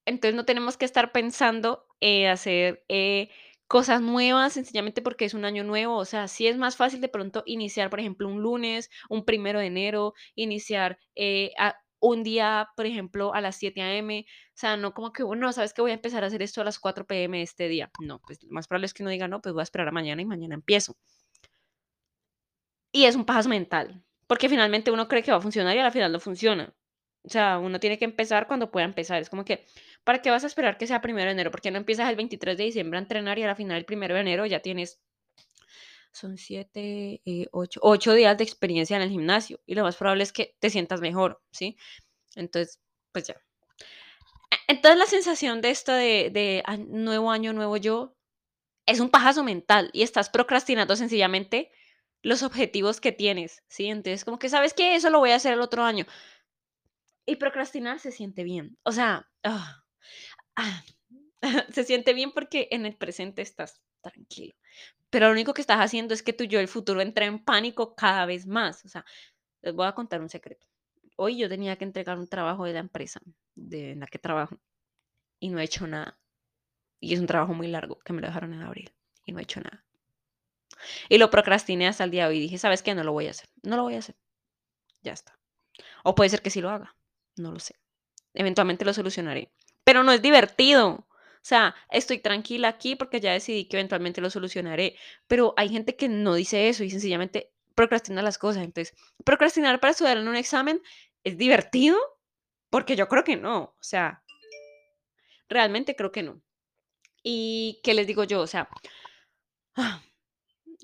entonces 0.07 0.35
no 0.37 0.45
tenemos 0.47 0.77
que 0.77 0.87
estar 0.87 1.13
pensando 1.13 1.87
eh, 2.01 2.29
hacer 2.29 2.85
eh, 2.89 3.31
cosas 3.69 4.03
nuevas, 4.03 4.55
sencillamente 4.55 5.03
porque 5.03 5.27
es 5.27 5.35
un 5.35 5.45
año 5.45 5.65
nuevo. 5.65 5.97
O 5.97 6.05
sea, 6.05 6.29
sí 6.29 6.47
es 6.49 6.59
más 6.59 6.77
fácil 6.77 7.01
de 7.01 7.09
pronto 7.09 7.43
iniciar, 7.47 7.91
por 7.91 8.01
ejemplo, 8.01 8.29
un 8.29 8.43
lunes, 8.43 8.91
un 9.11 9.25
primero 9.25 9.61
de 9.61 9.67
enero, 9.67 10.15
iniciar 10.37 10.99
eh, 11.17 11.53
a- 11.59 11.77
un 12.01 12.23
día, 12.25 12.69
por 12.77 12.87
ejemplo, 12.87 13.35
a 13.35 13.41
las 13.43 13.57
7 13.57 13.83
a.m. 13.83 14.27
O 14.29 14.53
sea, 14.55 14.77
no 14.79 14.95
como 14.95 15.13
que, 15.13 15.23
bueno, 15.25 15.53
sabes 15.53 15.75
que 15.75 15.83
voy 15.83 15.93
a 15.93 15.95
empezar 15.95 16.25
a 16.25 16.29
hacer 16.29 16.43
esto 16.43 16.61
a 16.63 16.65
las 16.65 16.79
4 16.81 17.25
p.m. 17.25 17.43
este 17.43 17.69
día. 17.69 17.93
No, 17.99 18.21
pues 18.27 18.43
lo 18.45 18.51
más 18.53 18.69
probable 18.69 18.87
es 18.87 18.95
que 18.95 19.03
uno 19.05 19.11
diga, 19.11 19.29
no, 19.29 19.43
pues 19.43 19.53
voy 19.55 19.61
a 19.63 19.65
esperar 19.65 19.89
a 19.89 19.93
mañana 19.93 20.23
y 20.23 20.27
mañana 20.27 20.55
empiezo. 20.57 20.97
Y 22.93 23.05
es 23.05 23.17
un 23.17 23.25
paso 23.25 23.49
mental, 23.49 24.03
porque 24.27 24.49
finalmente 24.49 24.91
uno 24.91 25.09
cree 25.09 25.23
que 25.23 25.31
va 25.33 25.39
a 25.39 25.41
funcionar 25.41 25.77
y 25.77 25.81
al 25.81 25.93
final 25.93 26.13
no 26.13 26.21
funciona. 26.21 26.75
O 27.25 27.29
sea, 27.29 27.59
uno 27.59 27.79
tiene 27.81 27.99
que 27.99 28.05
empezar 28.05 28.47
cuando 28.47 28.71
pueda 28.71 28.87
empezar. 28.87 29.21
Es 29.21 29.29
como 29.31 29.45
que, 29.45 29.67
¿para 30.05 30.23
qué 30.23 30.31
vas 30.31 30.45
a 30.45 30.47
esperar 30.47 30.79
que 30.79 30.87
sea 30.87 31.01
primero 31.03 31.27
de 31.27 31.33
enero? 31.33 31.51
¿Por 31.51 31.61
qué 31.61 31.71
no 31.71 31.79
empiezas 31.79 32.09
el 32.09 32.17
23 32.17 32.57
de 32.57 32.65
diciembre 32.65 32.99
a 32.99 33.03
entrenar 33.03 33.39
y 33.39 33.43
al 33.45 33.57
final 33.57 33.77
el 33.79 33.85
primero 33.85 34.15
de 34.15 34.21
enero 34.23 34.47
ya 34.47 34.61
tienes, 34.61 35.01
son 36.13 36.37
siete, 36.37 37.21
eh, 37.25 37.47
ocho, 37.53 37.81
ocho 37.83 38.13
días 38.15 38.37
de 38.37 38.45
experiencia 38.45 38.97
en 38.97 39.03
el 39.03 39.11
gimnasio 39.11 39.61
y 39.67 39.75
lo 39.75 39.83
más 39.85 39.97
probable 39.97 40.25
es 40.25 40.33
que 40.33 40.57
te 40.59 40.71
sientas 40.71 41.01
mejor, 41.01 41.41
¿sí? 41.53 41.77
Entonces, 42.37 42.81
pues 43.13 43.29
ya. 43.29 43.37
Entonces 44.69 44.99
la 44.99 45.07
sensación 45.07 45.61
de 45.61 45.71
esto 45.71 45.93
de, 45.93 46.31
de 46.33 46.63
a- 46.67 46.77
nuevo 46.77 47.31
año, 47.31 47.53
nuevo 47.53 47.77
yo, 47.77 48.17
es 48.87 49.01
un 49.01 49.11
pajazo 49.11 49.45
mental 49.45 49.91
y 49.93 50.03
estás 50.03 50.31
procrastinando 50.31 50.97
sencillamente 50.97 51.73
los 52.23 52.43
objetivos 52.43 53.01
que 53.01 53.13
tienes, 53.13 53.63
¿sí? 53.69 53.87
Entonces, 53.87 54.25
como 54.25 54.39
que 54.39 54.49
sabes 54.49 54.75
que 54.75 54.95
eso 54.95 55.11
lo 55.11 55.19
voy 55.19 55.31
a 55.31 55.37
hacer 55.37 55.55
el 55.55 55.61
otro 55.61 55.83
año. 55.83 56.07
Y 57.27 57.37
procrastinar 57.37 57.99
se 58.01 58.13
siente 58.13 58.45
bien. 58.45 58.77
O 58.83 58.93
sea, 58.93 59.29
ah, 59.45 59.85
ah, 60.57 60.85
se 61.73 61.85
siente 61.85 62.13
bien 62.13 62.33
porque 62.33 62.69
en 62.71 62.87
el 62.87 62.97
presente 62.97 63.43
estás 63.43 63.81
tranquilo. 64.03 64.55
Pero 65.11 65.27
lo 65.27 65.33
único 65.33 65.55
que 65.55 65.61
estás 65.61 65.79
haciendo 65.79 66.15
es 66.15 66.23
que 66.23 66.33
tu 66.33 66.45
yo 66.45 66.59
del 66.59 66.69
futuro 66.69 67.01
entra 67.01 67.27
en 67.27 67.45
pánico 67.45 67.95
cada 67.95 68.27
vez 68.27 68.47
más. 68.47 68.85
O 68.85 68.89
sea, 68.89 69.05
les 69.63 69.75
voy 69.75 69.87
a 69.87 69.95
contar 69.95 70.21
un 70.21 70.29
secreto. 70.29 70.67
Hoy 71.17 71.39
yo 71.39 71.49
tenía 71.49 71.77
que 71.77 71.85
entregar 71.85 72.19
un 72.19 72.29
trabajo 72.29 72.65
de 72.65 72.73
la 72.75 72.81
empresa 72.81 73.21
de, 73.55 73.93
en 73.93 74.01
la 74.01 74.07
que 74.07 74.19
trabajo 74.19 74.59
y 75.41 75.51
no 75.51 75.59
he 75.59 75.65
hecho 75.65 75.87
nada. 75.87 76.19
Y 77.01 77.15
es 77.15 77.21
un 77.21 77.27
trabajo 77.27 77.55
muy 77.55 77.69
largo 77.69 77.99
que 78.01 78.13
me 78.13 78.21
lo 78.21 78.29
dejaron 78.29 78.55
en 78.55 78.63
abril 78.63 78.93
y 79.25 79.33
no 79.33 79.41
he 79.41 79.43
hecho 79.43 79.61
nada. 79.61 79.85
Y 81.09 81.19
lo 81.19 81.31
procrastiné 81.31 81.89
hasta 81.89 82.05
el 82.05 82.11
día 82.11 82.25
de 82.25 82.31
hoy. 82.31 82.41
Dije, 82.41 82.59
¿sabes 82.59 82.83
qué? 82.83 82.95
No 82.95 83.05
lo 83.05 83.13
voy 83.13 83.27
a 83.27 83.31
hacer. 83.31 83.49
No 83.63 83.77
lo 83.77 83.83
voy 83.83 83.95
a 83.95 83.99
hacer. 83.99 84.17
Ya 85.03 85.13
está. 85.13 85.39
O 86.05 86.15
puede 86.15 86.31
ser 86.31 86.43
que 86.43 86.51
sí 86.51 86.61
lo 86.61 86.71
haga. 86.71 86.97
No 87.37 87.53
lo 87.53 87.61
sé. 87.61 87.77
Eventualmente 88.35 88.85
lo 88.85 88.93
solucionaré. 88.93 89.53
Pero 89.85 90.03
no 90.03 90.13
es 90.13 90.23
divertido. 90.23 90.89
O 90.89 91.43
sea, 91.43 91.75
estoy 91.91 92.19
tranquila 92.19 92.69
aquí 92.69 92.97
porque 92.97 93.21
ya 93.21 93.33
decidí 93.33 93.67
que 93.67 93.77
eventualmente 93.77 94.21
lo 94.21 94.31
solucionaré. 94.31 94.97
Pero 95.27 95.55
hay 95.57 95.69
gente 95.69 95.97
que 95.97 96.09
no 96.09 96.35
dice 96.35 96.69
eso 96.69 96.85
y 96.85 96.91
sencillamente 96.91 97.53
procrastina 97.75 98.23
las 98.23 98.39
cosas. 98.39 98.63
Entonces, 98.63 98.95
procrastinar 99.25 99.81
para 99.81 99.93
estudiar 99.93 100.19
en 100.19 100.29
un 100.29 100.37
examen 100.37 100.83
es 101.25 101.39
divertido 101.39 101.99
porque 102.69 102.97
yo 102.97 103.09
creo 103.09 103.25
que 103.25 103.37
no. 103.37 103.59
O 103.63 103.83
sea, 103.83 104.23
realmente 105.49 105.97
creo 105.97 106.13
que 106.13 106.23
no. 106.23 106.43
¿Y 107.23 107.81
qué 107.83 107.95
les 107.95 108.07
digo 108.07 108.25
yo? 108.25 108.41
O 108.41 108.47
sea, 108.47 108.69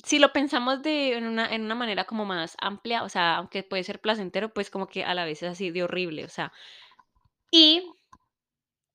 si 0.04 0.18
lo 0.18 0.32
pensamos 0.32 0.82
de 0.82 1.16
en 1.16 1.26
una, 1.26 1.52
en 1.54 1.62
una 1.62 1.74
manera 1.74 2.04
como 2.04 2.24
más 2.24 2.56
amplia, 2.60 3.02
o 3.02 3.08
sea, 3.08 3.36
aunque 3.36 3.62
puede 3.62 3.84
ser 3.84 4.00
placentero, 4.00 4.52
pues 4.52 4.70
como 4.70 4.86
que 4.86 5.04
a 5.04 5.14
la 5.14 5.24
vez 5.24 5.42
es 5.42 5.50
así 5.50 5.70
de 5.70 5.84
horrible, 5.84 6.24
o 6.24 6.28
sea, 6.28 6.52
y 7.50 7.90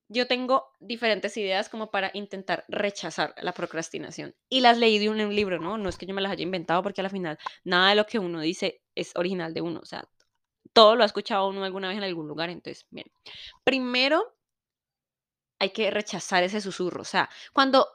yo 0.09 0.27
tengo 0.27 0.71
diferentes 0.79 1.37
ideas 1.37 1.69
como 1.69 1.89
para 1.89 2.11
intentar 2.13 2.65
rechazar 2.67 3.33
la 3.41 3.53
procrastinación. 3.53 4.35
Y 4.49 4.59
las 4.59 4.77
leí 4.77 4.99
de 4.99 5.09
un, 5.09 5.21
un 5.21 5.33
libro, 5.33 5.57
¿no? 5.57 5.77
No 5.77 5.87
es 5.87 5.97
que 5.97 6.05
yo 6.05 6.13
me 6.13 6.21
las 6.21 6.33
haya 6.33 6.43
inventado 6.43 6.83
porque 6.83 6.99
al 6.99 7.09
final 7.09 7.39
nada 7.63 7.89
de 7.89 7.95
lo 7.95 8.05
que 8.05 8.19
uno 8.19 8.41
dice 8.41 8.81
es 8.93 9.15
original 9.15 9.53
de 9.53 9.61
uno, 9.61 9.79
o 9.81 9.85
sea, 9.85 10.07
todo 10.73 10.95
lo 10.95 11.03
ha 11.03 11.05
escuchado 11.05 11.47
uno 11.47 11.63
alguna 11.63 11.87
vez 11.89 11.97
en 11.97 12.03
algún 12.03 12.27
lugar, 12.27 12.49
entonces, 12.49 12.85
bien. 12.89 13.07
Primero 13.63 14.35
hay 15.59 15.69
que 15.71 15.91
rechazar 15.91 16.43
ese 16.43 16.59
susurro, 16.59 17.01
o 17.01 17.05
sea, 17.05 17.29
cuando 17.53 17.87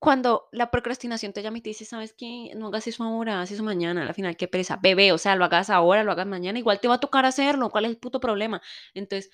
cuando 0.00 0.48
la 0.52 0.70
procrastinación 0.72 1.32
te 1.34 1.42
llama 1.42 1.58
y 1.58 1.62
te 1.62 1.70
dice: 1.70 1.84
"¿Sabes 1.86 2.14
qué? 2.14 2.52
No 2.56 2.68
hagas 2.68 2.86
eso 2.88 3.04
ahora, 3.04 3.42
haz 3.42 3.52
eso 3.52 3.62
mañana", 3.64 4.06
al 4.08 4.14
final, 4.14 4.36
qué 4.36 4.48
pereza, 4.48 4.78
bebé, 4.82 5.12
o 5.12 5.18
sea, 5.18 5.36
lo 5.36 5.44
hagas 5.46 5.70
ahora, 5.70 6.04
lo 6.04 6.12
hagas 6.12 6.26
mañana, 6.26 6.58
igual 6.58 6.80
te 6.80 6.88
va 6.88 6.94
a 6.96 7.00
tocar 7.00 7.26
hacerlo, 7.26 7.70
¿cuál 7.70 7.84
es 7.86 7.92
el 7.92 7.98
puto 7.98 8.20
problema? 8.20 8.62
Entonces, 8.94 9.30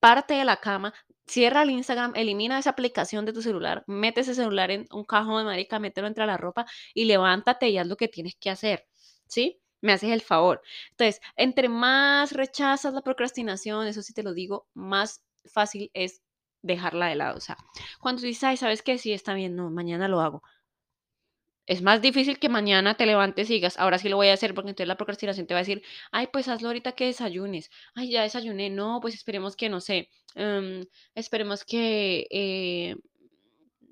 párate 0.00 0.34
de 0.34 0.44
la 0.44 0.58
cama, 0.58 0.94
cierra 1.26 1.62
el 1.62 1.70
Instagram, 1.70 2.12
elimina 2.16 2.58
esa 2.58 2.70
aplicación 2.70 3.24
de 3.26 3.32
tu 3.32 3.42
celular, 3.42 3.84
mete 3.86 4.20
ese 4.22 4.34
celular 4.34 4.70
en 4.70 4.86
un 4.92 5.04
cajón, 5.04 5.46
marica, 5.46 5.78
mételo 5.78 6.06
entre 6.08 6.26
la 6.26 6.36
ropa 6.36 6.66
y 6.94 7.04
levántate 7.06 7.68
y 7.68 7.78
haz 7.78 7.86
lo 7.86 7.96
que 7.96 8.08
tienes 8.08 8.34
que 8.36 8.50
hacer, 8.50 8.86
¿sí? 9.26 9.60
Me 9.82 9.92
haces 9.92 10.10
el 10.10 10.20
favor. 10.22 10.62
Entonces, 10.90 11.20
entre 11.36 11.68
más 11.68 12.32
rechazas 12.32 12.92
la 12.94 13.02
procrastinación, 13.02 13.86
eso 13.86 14.02
sí 14.02 14.12
te 14.14 14.22
lo 14.22 14.34
digo, 14.34 14.68
más 14.74 15.22
fácil 15.46 15.90
es 15.94 16.20
dejarla 16.62 17.06
de 17.08 17.16
lado, 17.16 17.36
o 17.38 17.40
sea, 17.40 17.56
cuando 18.00 18.22
dices: 18.22 18.44
"Ay, 18.44 18.56
¿sabes 18.56 18.82
qué? 18.82 18.98
Sí, 18.98 19.12
está 19.12 19.34
bien, 19.34 19.56
no, 19.56 19.70
mañana 19.70 20.08
lo 20.08 20.20
hago". 20.20 20.42
Es 21.66 21.82
más 21.82 22.02
difícil 22.02 22.38
que 22.38 22.48
mañana 22.48 22.96
te 22.96 23.06
levantes 23.06 23.48
y 23.50 23.54
digas: 23.54 23.78
"Ahora 23.78 23.98
sí 23.98 24.08
lo 24.08 24.16
voy 24.16 24.28
a 24.28 24.34
hacer", 24.34 24.54
porque 24.54 24.70
entonces 24.70 24.88
la 24.88 24.96
procrastinación 24.96 25.46
te 25.46 25.54
va 25.54 25.60
a 25.60 25.62
decir: 25.62 25.82
"Ay, 26.10 26.26
pues 26.32 26.48
hazlo 26.48 26.68
ahorita 26.68 26.92
que 26.92 27.06
desayunes". 27.06 27.70
"Ay, 27.94 28.10
ya 28.10 28.22
desayuné". 28.22 28.70
"No, 28.70 28.98
pues 29.00 29.14
esperemos 29.14 29.56
que, 29.56 29.68
no 29.68 29.80
sé, 29.80 30.08
em, 30.34 30.84
esperemos 31.14 31.64
que, 31.64 32.26
eh, 32.30 32.96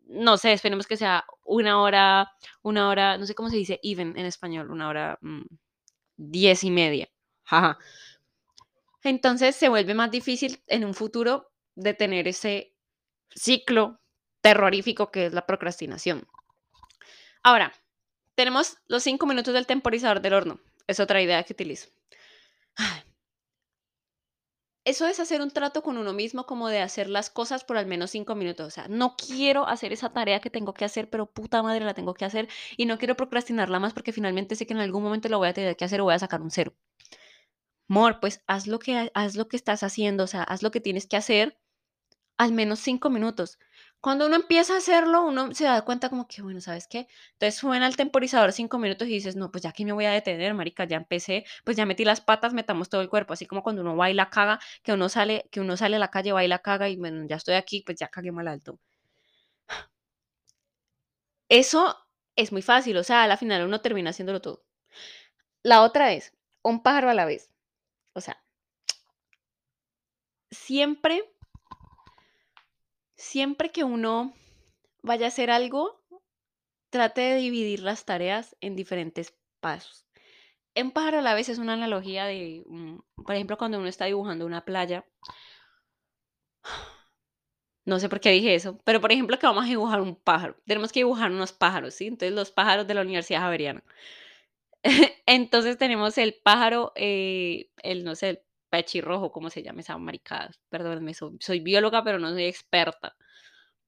no 0.07 0.37
sé, 0.39 0.53
esperemos 0.53 0.87
que 0.87 0.97
sea 0.99 1.25
una 1.45 1.81
hora 1.83 2.31
una 2.63 2.89
hora", 2.89 3.19
no 3.19 3.27
sé 3.27 3.35
cómo 3.35 3.51
se 3.51 3.57
dice 3.59 3.81
even 3.83 4.17
en 4.19 4.27
español, 4.27 4.71
una 4.71 4.89
hora, 4.89 5.19
mm, 5.23 5.43
10 6.19 6.65
y 6.65 6.71
media. 6.73 7.09
Entonces 9.05 9.57
se 9.57 9.69
vuelve 9.69 9.95
más 9.95 10.11
difícil 10.11 10.63
en 10.67 10.85
un 10.85 10.95
futuro 10.95 11.51
detener 11.79 12.29
ese 12.29 12.75
ciclo 13.35 14.01
terrorífico 14.41 15.11
que 15.11 15.27
es 15.27 15.33
la 15.33 15.47
procrastinación. 15.47 16.27
Ahora, 17.43 17.73
tenemos 18.35 18.79
los 18.87 19.03
5 19.03 19.27
minutos 19.27 19.55
del 19.55 19.67
temporizador 19.67 20.21
del 20.21 20.35
horno. 20.35 20.61
Es 20.87 21.01
otra 21.01 21.23
idea 21.23 21.43
que 21.43 21.53
utilizo. 21.53 21.89
Eso 24.85 25.07
es 25.07 25.21
hacer 25.21 25.43
un 25.43 25.51
trato 25.51 25.83
con 25.83 25.99
uno 25.99 26.15
mismo, 26.15 26.47
como 26.47 26.69
de 26.69 26.81
hacer 26.81 27.11
las 27.11 27.29
cosas 27.29 27.63
por 27.63 27.77
al 27.77 27.87
menos 27.87 28.11
5 28.11 28.35
minutos. 28.35 28.67
O 28.67 28.71
sea, 28.71 28.89
no 28.89 29.17
quiero 29.17 29.67
hacer 29.69 29.93
esa 29.93 30.13
tarea 30.13 30.41
que 30.41 30.51
tengo 30.51 30.73
que 30.73 30.85
hacer, 30.85 31.11
pero 31.11 31.27
puta 31.27 31.63
madre 31.63 31.85
la 31.85 31.95
tengo 31.95 32.15
que 32.15 32.25
hacer 32.25 32.49
y 32.77 32.87
no 32.87 32.97
quiero 32.97 33.17
procrastinarla 33.17 33.81
más 33.81 33.93
porque 33.93 34.13
finalmente 34.13 34.57
sé 34.57 34.67
que 34.67 34.73
en 34.73 34.81
algún 34.81 35.03
momento 35.03 35.29
lo 35.29 35.39
voy 35.39 35.49
a 35.49 35.53
tener 35.53 35.77
que 35.77 35.85
hacer 35.85 36.01
o 36.01 36.05
voy 36.05 36.15
a 36.15 36.19
sacar 36.19 36.41
un 36.41 36.51
cero. 36.51 36.75
Amor, 37.89 38.21
pues 38.21 38.43
haz 38.47 38.67
lo 38.67 38.79
que 38.79 39.11
haz 39.15 39.37
lo 39.37 39.49
que 39.49 39.57
estás 39.57 39.83
haciendo, 39.83 40.25
o 40.25 40.27
sea, 40.27 40.43
haz 40.43 40.63
lo 40.63 40.71
que 40.71 40.81
tienes 40.81 41.07
que 41.07 41.17
hacer 41.17 41.59
al 42.39 42.53
menos 42.53 42.81
5 42.81 43.11
minutos. 43.11 43.59
Cuando 44.01 44.27
uno 44.27 44.37
empieza 44.37 44.75
a 44.75 44.79
hacerlo, 44.79 45.25
uno 45.25 45.53
se 45.55 45.65
da 45.65 45.83
cuenta 45.85 46.09
como 46.09 46.29
que, 46.29 46.41
bueno, 46.41 46.61
¿sabes 46.61 46.87
qué? 46.87 47.09
Entonces 47.33 47.57
suena 47.57 47.87
el 47.87 47.97
temporizador 47.97 48.53
cinco 48.53 48.79
minutos 48.79 49.09
y 49.09 49.13
dices, 49.13 49.35
no, 49.35 49.51
pues 49.51 49.63
ya 49.65 49.73
que 49.73 49.85
me 49.85 49.93
voy 49.93 50.05
a 50.05 50.13
detener, 50.13 50.55
marica, 50.55 50.85
ya 50.85 50.97
empecé, 50.97 51.45
pues 51.65 51.77
ya 51.77 51.85
metí 51.85 52.05
las 52.05 52.21
patas, 52.21 52.55
metamos 52.55 52.89
todo 52.89 53.01
el 53.01 53.09
cuerpo, 53.09 53.33
así 53.33 53.47
como 53.47 53.63
cuando 53.65 53.83
uno 53.83 53.97
baila, 53.97 54.31
caga, 54.31 54.61
que 54.85 54.93
uno 54.93 55.09
sale, 55.09 55.49
que 55.51 55.61
uno 55.61 55.77
sale 55.77 55.97
a 55.97 55.99
la 55.99 56.11
calle, 56.11 56.33
baila, 56.33 56.61
caga 56.61 56.89
y 56.89 56.97
bueno, 56.97 57.27
ya 57.27 57.37
estoy 57.37 57.55
aquí, 57.57 57.83
pues 57.85 57.99
ya 57.99 58.09
cagué 58.09 58.31
mal 58.33 58.47
alto. 58.49 58.79
Eso 61.51 61.97
es 62.37 62.53
muy 62.53 62.63
fácil, 62.63 62.97
o 62.97 63.05
sea, 63.05 63.23
a 63.23 63.27
la 63.27 63.37
final 63.37 63.65
uno 63.67 63.81
termina 63.81 64.11
haciéndolo 64.11 64.41
todo. 64.41 64.65
La 65.63 65.83
otra 65.83 66.13
es, 66.13 66.33
un 66.63 66.83
pájaro 66.83 67.11
a 67.11 67.15
la 67.15 67.25
vez. 67.25 67.51
O 68.15 68.21
sea, 68.21 68.43
siempre 70.51 71.25
Siempre 73.19 73.71
que 73.73 73.83
uno 73.83 74.33
vaya 75.03 75.27
a 75.27 75.29
hacer 75.29 75.51
algo, 75.51 76.01
trate 76.91 77.21
de 77.21 77.37
dividir 77.37 77.81
las 77.81 78.05
tareas 78.05 78.57
en 78.61 78.77
diferentes 78.77 79.37
pasos. 79.61 80.07
En 80.75 80.93
pájaro 80.93 81.19
a 81.19 81.23
la 81.23 81.35
vez 81.35 81.49
es 81.49 81.59
una 81.59 81.73
analogía 81.73 82.27
de, 82.27 82.65
mm, 82.67 82.99
por 83.25 83.35
ejemplo, 83.35 83.59
cuando 83.59 83.79
uno 83.79 83.89
está 83.89 84.05
dibujando 84.05 84.47
una 84.47 84.65
playa. 84.65 85.05
No 87.85 87.99
sé 87.99 88.09
por 88.09 88.21
qué 88.21 88.31
dije 88.31 88.55
eso, 88.55 88.79
pero 88.85 89.01
por 89.01 89.11
ejemplo 89.13 89.39
que 89.39 89.47
vamos 89.47 89.65
a 89.65 89.69
dibujar 89.69 90.01
un 90.01 90.15
pájaro. 90.15 90.57
Tenemos 90.67 90.93
que 90.93 91.01
dibujar 91.01 91.31
unos 91.33 91.53
pájaros, 91.53 91.95
¿sí? 91.95 92.07
Entonces 92.07 92.33
los 92.35 92.53
pájaros 92.53 92.87
de 92.87 92.95
la 92.95 93.01
Universidad 93.03 93.41
Javeriana. 93.41 93.83
Entonces 95.27 95.79
tenemos 95.79 96.19
el 96.19 96.35
pájaro, 96.35 96.93
eh, 96.97 97.71
el, 97.83 98.05
no 98.05 98.15
sé, 98.15 98.45
pechirrojo, 98.71 99.33
¿cómo 99.33 99.51
se 99.51 99.63
llama 99.63 99.81
esa 99.81 99.99
maricada? 99.99 100.51
Perdónenme, 100.69 101.15
soy, 101.15 101.61
bióloga, 101.61 102.05
pero 102.05 102.19
no 102.19 102.31
soy 102.31 102.45
experta. 102.45 103.17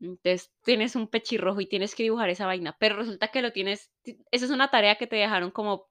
Entonces 0.01 0.53
tienes 0.65 0.97
un 0.97 1.09
pechirrojo 1.09 1.61
y 1.61 1.67
tienes 1.67 1.95
que 1.95 2.05
dibujar 2.05 2.31
esa 2.31 2.47
vaina, 2.47 2.77
pero 2.79 2.97
resulta 2.97 3.29
que 3.29 3.43
lo 3.43 3.53
tienes, 3.53 3.91
esa 4.31 4.45
es 4.47 4.51
una 4.51 4.71
tarea 4.71 4.97
que 4.97 5.07
te 5.07 5.17
dejaron 5.17 5.51
como 5.51 5.89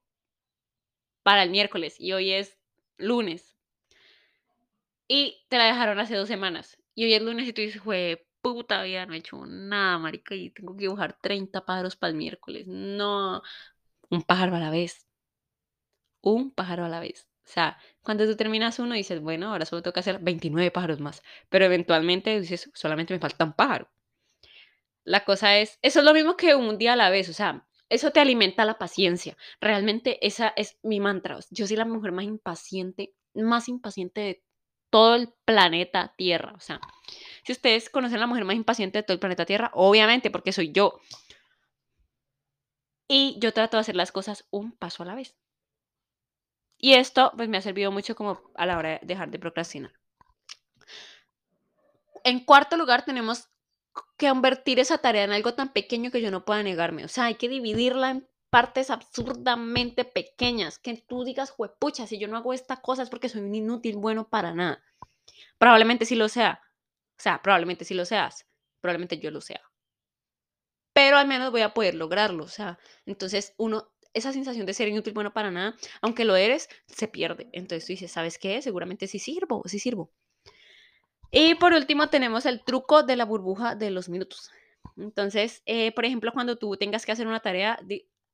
para 1.24 1.44
el 1.44 1.52
miércoles 1.52 1.96
y 2.00 2.14
hoy 2.14 2.32
es 2.32 2.58
lunes. 2.98 3.56
Y 5.08 5.44
te 5.50 5.58
la 5.58 5.66
dejaron 5.66 6.00
hace 6.00 6.16
dos 6.16 6.28
semanas. 6.28 6.78
Y 6.96 7.06
hoy 7.06 7.14
es 7.14 7.22
lunes 7.22 7.48
y 7.48 7.54
tú 7.54 7.62
dices, 7.62 7.82
fue 7.82 8.28
puta 8.42 8.84
vida, 8.84 9.06
no 9.06 9.14
he 9.14 9.18
hecho 9.18 9.46
nada, 9.46 9.98
marica, 9.98 10.36
y 10.36 10.50
tengo 10.52 10.76
que 10.76 10.82
dibujar 10.82 11.18
30 11.22 11.66
pájaros 11.66 11.96
para 11.96 12.12
el 12.12 12.18
miércoles. 12.18 12.68
No, 12.68 13.42
un 14.10 14.24
pájaro 14.24 14.56
a 14.56 14.60
la 14.60 14.72
vez. 14.72 15.08
Un 16.22 16.52
pájaro 16.52 16.86
a 16.86 16.90
la 16.90 17.00
vez. 17.00 17.29
O 17.50 17.52
sea, 17.52 17.80
cuando 18.04 18.28
tú 18.28 18.36
terminas 18.36 18.78
uno 18.78 18.94
dices, 18.94 19.22
bueno, 19.22 19.52
ahora 19.52 19.66
solo 19.66 19.82
que 19.82 20.00
hacer 20.00 20.20
29 20.20 20.70
pájaros 20.70 21.00
más. 21.00 21.24
Pero 21.50 21.66
eventualmente 21.66 22.40
dices, 22.40 22.70
solamente 22.76 23.12
me 23.14 23.20
falta 23.20 23.44
un 23.44 23.54
pájaro. 23.54 23.90
La 25.04 25.26
cosa 25.26 25.58
es, 25.58 25.80
eso 25.82 26.00
es 26.00 26.06
lo 26.06 26.14
mismo 26.14 26.38
que 26.38 26.54
un 26.54 26.78
día 26.78 26.94
a 26.94 26.96
la 26.96 27.10
vez, 27.10 27.28
o 27.28 27.34
sea, 27.34 27.66
eso 27.90 28.12
te 28.12 28.20
alimenta 28.20 28.66
la 28.66 28.78
paciencia. 28.78 29.36
Realmente 29.60 30.26
esa 30.26 30.54
es 30.56 30.78
mi 30.84 31.00
mantra. 31.00 31.40
Yo 31.50 31.66
soy 31.66 31.76
la 31.76 31.86
mujer 31.86 32.12
más 32.12 32.26
impaciente, 32.26 33.16
más 33.34 33.68
impaciente 33.68 34.22
de 34.22 34.44
todo 34.92 35.16
el 35.16 35.34
planeta 35.44 36.14
Tierra. 36.16 36.54
O 36.56 36.60
sea, 36.60 36.80
si 37.44 37.52
ustedes 37.52 37.90
conocen 37.90 38.18
a 38.18 38.22
la 38.22 38.28
mujer 38.28 38.46
más 38.46 38.58
impaciente 38.58 39.00
de 39.00 39.04
todo 39.04 39.16
el 39.16 39.20
planeta 39.20 39.46
Tierra, 39.46 39.72
obviamente 39.74 40.30
porque 40.30 40.54
soy 40.54 40.72
yo. 40.72 41.00
Y 43.08 43.38
yo 43.40 43.54
trato 43.54 43.78
de 43.78 43.82
hacer 43.82 43.96
las 43.96 44.12
cosas 44.12 44.46
un 44.52 44.72
paso 44.72 45.02
a 45.02 45.08
la 45.08 45.16
vez. 45.16 45.36
Y 46.80 46.94
esto 46.94 47.34
pues 47.36 47.50
me 47.50 47.58
ha 47.58 47.62
servido 47.62 47.92
mucho 47.92 48.16
como 48.16 48.42
a 48.56 48.66
la 48.66 48.78
hora 48.78 48.90
de 48.90 49.00
dejar 49.04 49.30
de 49.30 49.38
procrastinar. 49.38 49.92
En 52.24 52.40
cuarto 52.40 52.78
lugar 52.78 53.04
tenemos 53.06 53.50
que 54.18 54.30
convertir 54.30 54.80
esa 54.80 54.98
tarea 54.98 55.26
en 55.26 55.32
algo 55.32 55.54
tan 55.54 55.74
pequeño 55.74 56.10
que 56.10 56.22
yo 56.22 56.32
no 56.32 56.46
pueda 56.46 56.64
negarme. 56.64 57.04
O 57.04 57.10
sea, 57.10 57.26
hay 57.26 57.36
que 57.36 57.50
dividirla 57.50 58.12
en 58.12 58.30
partes 58.50 58.90
absurdamente 58.90 60.06
pequeñas. 60.06 60.80
Que 60.80 60.96
tú 60.96 61.26
digas, 61.26 61.52
juepucha, 61.52 62.08
si 62.08 62.18
yo 62.18 62.30
no 62.30 62.38
hago 62.38 62.54
esta 62.54 62.78
cosa 62.78 63.04
es 63.04 63.10
porque 63.10 63.30
soy 63.30 63.42
un 63.42 63.56
inútil 63.56 63.98
bueno 63.98 64.30
para 64.30 64.54
nada. 64.54 64.82
Probablemente 65.58 66.06
sí 66.06 66.16
lo 66.16 66.30
sea. 66.30 66.62
O 67.18 67.22
sea, 67.22 67.42
probablemente 67.42 67.84
sí 67.84 67.94
lo 67.94 68.06
seas. 68.06 68.48
Probablemente 68.80 69.20
yo 69.20 69.32
lo 69.32 69.42
sea. 69.42 69.62
Pero 70.94 71.18
al 71.18 71.28
menos 71.28 71.52
voy 71.52 71.62
a 71.62 71.74
poder 71.74 71.96
lograrlo. 71.96 72.46
O 72.46 72.50
sea, 72.50 72.80
entonces 73.06 73.54
uno 73.58 73.92
esa 74.14 74.34
sensación 74.34 74.66
de 74.66 74.74
ser 74.74 74.88
inútil, 74.88 75.14
bueno 75.14 75.34
para 75.34 75.52
nada, 75.52 75.76
aunque 76.02 76.26
lo 76.26 76.36
eres, 76.36 76.70
se 76.88 77.08
pierde. 77.08 77.50
Entonces 77.52 77.86
tú 77.86 77.94
dices, 77.94 78.12
¿sabes 78.12 78.38
qué? 78.38 78.62
Seguramente 78.62 79.08
sí 79.08 79.20
sirvo, 79.20 79.64
sí 79.66 79.80
sirvo. 79.80 80.12
Y 81.32 81.56
por 81.56 81.74
último 81.74 82.10
tenemos 82.10 82.46
el 82.46 82.64
truco 82.64 83.04
de 83.04 83.16
la 83.16 83.26
burbuja 83.26 83.76
de 83.76 83.92
los 83.92 84.10
minutos. 84.10 84.50
Entonces, 84.98 85.62
eh, 85.66 85.92
por 85.92 86.06
ejemplo, 86.06 86.32
cuando 86.34 86.58
tú 86.58 86.76
tengas 86.78 87.06
que 87.06 87.12
hacer 87.12 87.28
una 87.28 87.40
tarea, 87.40 87.80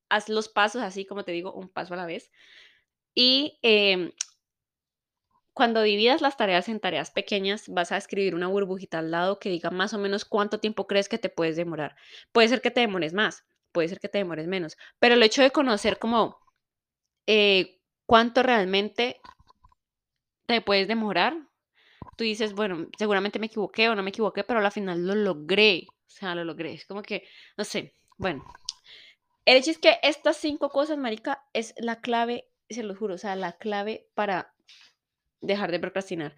haz 0.10 0.30
los 0.30 0.50
pasos 0.50 0.82
así, 0.82 1.06
como 1.06 1.24
te 1.24 1.32
digo, 1.32 1.54
un 1.54 1.70
paso 1.70 1.94
a 1.94 1.98
la 1.98 2.06
vez. 2.06 2.32
Y 3.14 3.60
em, 3.62 4.12
cuando 5.54 5.82
dividas 5.82 6.22
las 6.22 6.38
tareas 6.38 6.70
en 6.70 6.80
tareas 6.80 7.12
pequeñas, 7.12 7.70
vas 7.70 7.92
a 7.92 7.98
escribir 7.98 8.36
una 8.36 8.48
burbujita 8.48 9.00
al 9.00 9.12
lado 9.12 9.40
que 9.40 9.50
diga 9.50 9.72
más 9.72 9.94
o 9.94 9.98
menos 9.98 10.26
cuánto 10.26 10.60
tiempo 10.60 10.88
crees 10.88 11.10
que 11.10 11.18
te 11.18 11.30
puedes 11.30 11.56
demorar. 11.56 11.96
Puede 12.32 12.50
ser 12.50 12.62
que 12.62 12.72
te 12.72 12.82
demores 12.82 13.14
más, 13.14 13.46
puede 13.76 13.90
ser 13.90 14.00
que 14.00 14.08
te 14.08 14.20
demores 14.20 14.48
menos, 14.48 14.78
pero 15.00 15.16
el 15.16 15.24
hecho 15.24 15.42
de 15.42 15.52
conocer 15.52 16.00
como 16.00 16.40
eh, 17.28 17.82
cuánto 18.06 18.42
realmente 18.42 19.20
te 20.46 20.62
puedes 20.62 20.88
demorar, 20.88 21.36
tú 22.16 22.24
dices, 22.24 22.54
bueno, 22.54 22.88
seguramente 22.98 23.38
me 23.38 23.48
equivoqué 23.48 23.90
o 23.90 23.96
no 23.96 24.02
me 24.02 24.12
equivoqué, 24.12 24.46
pero 24.46 24.62
al 24.62 24.72
final 24.72 25.06
lo 25.06 25.14
logré, 25.14 25.88
o 25.90 26.10
sea, 26.10 26.36
lo 26.36 26.46
logré, 26.46 26.74
es 26.74 26.86
como 26.86 27.04
que, 27.04 27.28
no 27.58 27.66
sé, 27.66 27.94
bueno, 28.18 28.46
el 29.44 29.58
hecho 29.58 29.72
es 29.72 29.78
que 29.78 30.00
estas 30.04 30.38
cinco 30.38 30.70
cosas, 30.70 30.98
Marica, 30.98 31.44
es 31.52 31.74
la 31.78 32.00
clave, 32.00 32.48
se 32.70 32.82
lo 32.82 32.96
juro, 32.96 33.16
o 33.16 33.18
sea, 33.18 33.36
la 33.36 33.58
clave 33.58 34.08
para 34.14 34.54
dejar 35.42 35.70
de 35.72 35.82
procrastinar. 35.82 36.34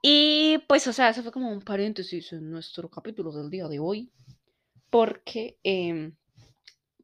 Y 0.00 0.58
pues, 0.68 0.86
o 0.86 0.92
sea, 0.92 1.08
eso 1.08 1.24
fue 1.24 1.32
como 1.32 1.50
un 1.50 1.62
paréntesis 1.62 2.32
en 2.32 2.48
nuestro 2.48 2.88
capítulo 2.88 3.32
del 3.32 3.50
día 3.50 3.66
de 3.66 3.80
hoy, 3.80 4.12
porque 4.88 5.58
eh, 5.64 6.12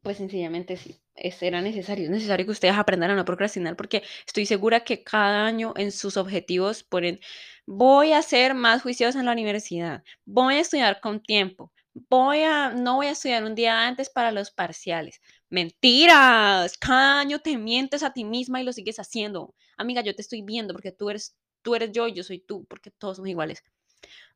pues 0.02 0.16
sencillamente 0.16 0.76
sí, 0.76 1.00
era 1.14 1.60
necesario. 1.62 2.04
Es 2.06 2.10
necesario 2.10 2.44
que 2.44 2.52
ustedes 2.52 2.74
aprendan 2.74 3.10
a 3.12 3.14
no 3.14 3.24
procrastinar 3.24 3.76
porque 3.76 4.02
estoy 4.26 4.46
segura 4.46 4.84
que 4.84 5.04
cada 5.04 5.46
año 5.46 5.74
en 5.76 5.92
sus 5.92 6.16
objetivos 6.16 6.82
ponen, 6.82 7.20
voy 7.66 8.12
a 8.12 8.22
ser 8.22 8.54
más 8.54 8.82
juiciosa 8.82 9.20
en 9.20 9.26
la 9.26 9.32
universidad, 9.32 10.02
voy 10.24 10.54
a 10.54 10.60
estudiar 10.60 11.00
con 11.00 11.22
tiempo, 11.22 11.72
voy 11.94 12.40
a, 12.42 12.70
no 12.70 12.96
voy 12.96 13.06
a 13.06 13.12
estudiar 13.12 13.44
un 13.44 13.54
día 13.54 13.86
antes 13.86 14.10
para 14.10 14.32
los 14.32 14.50
parciales. 14.50 15.20
Mentiras, 15.50 16.76
cada 16.78 17.20
año 17.20 17.38
te 17.38 17.56
mientes 17.56 18.02
a 18.02 18.12
ti 18.12 18.24
misma 18.24 18.60
y 18.60 18.64
lo 18.64 18.72
sigues 18.72 18.98
haciendo. 18.98 19.54
Amiga, 19.76 20.02
yo 20.02 20.14
te 20.14 20.22
estoy 20.22 20.42
viendo 20.42 20.74
porque 20.74 20.92
tú 20.92 21.10
eres, 21.10 21.36
tú 21.62 21.74
eres 21.76 21.92
yo 21.92 22.08
y 22.08 22.14
yo 22.14 22.24
soy 22.24 22.40
tú, 22.40 22.64
porque 22.68 22.90
todos 22.90 23.18
somos 23.18 23.30
iguales. 23.30 23.62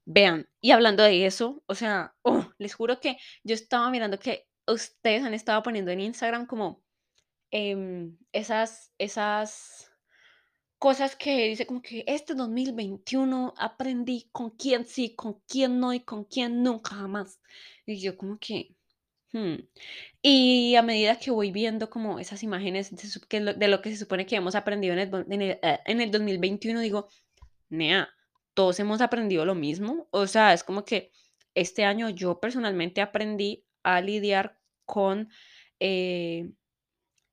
Vean, 0.05 0.49
y 0.61 0.71
hablando 0.71 1.03
de 1.03 1.27
eso, 1.27 1.63
o 1.67 1.75
sea, 1.75 2.15
oh, 2.23 2.47
les 2.59 2.75
juro 2.75 3.01
que 3.01 3.17
yo 3.43 3.55
estaba 3.55 3.91
mirando 3.91 4.21
que 4.21 4.47
ustedes 4.67 5.23
han 5.23 5.35
estado 5.35 5.63
poniendo 5.63 5.91
en 5.91 6.01
Instagram 6.01 6.47
como 6.47 6.83
em, 7.51 8.17
esas, 8.33 8.93
esas 8.99 9.91
cosas 10.79 11.17
que 11.17 11.49
dice 11.49 11.67
como 11.67 11.83
que 11.83 12.05
este 12.07 12.35
2021 12.35 13.55
aprendí 13.57 14.29
con 14.33 14.51
quién 14.51 14.85
sí, 14.85 15.15
con 15.15 15.41
quién 15.49 15.81
no 15.81 15.93
y 15.93 16.01
con 16.01 16.25
quién 16.25 16.63
nunca 16.63 16.97
jamás. 16.97 17.41
Y 17.87 18.01
yo 18.01 18.17
como 18.17 18.39
que... 18.39 18.75
Hmm. 19.33 19.57
Y 20.23 20.77
a 20.77 20.83
medida 20.83 21.19
que 21.19 21.31
voy 21.31 21.51
viendo 21.51 21.91
como 21.91 22.19
esas 22.19 22.43
imágenes 22.43 22.91
de, 22.95 23.69
lo 23.69 23.83
que 23.83 23.91
se 23.91 23.97
supone 23.97 24.25
que 24.27 24.37
hemos 24.37 24.55
aprendido 24.55 24.95
en 24.95 25.01
el, 25.01 25.27
en 25.31 25.43
el, 25.43 25.59
eh, 25.63 25.81
en 25.85 26.01
el 26.01 26.11
2021, 26.11 26.81
digo, 26.81 27.09
Nea, 27.69 28.09
todos 28.55 28.79
hemos 28.81 29.01
aprendido 29.01 29.45
lo 29.45 29.55
mismo. 29.55 30.09
O 30.11 30.27
sea, 30.27 30.53
es 30.53 30.65
como 30.65 30.85
que 30.85 31.13
este 31.55 31.85
año 31.85 32.09
yo 32.11 32.41
personalmente 32.41 33.01
aprendí 33.01 33.65
a 33.83 34.01
lidiar 34.01 34.56
con 34.87 35.29
eh, 35.81 36.51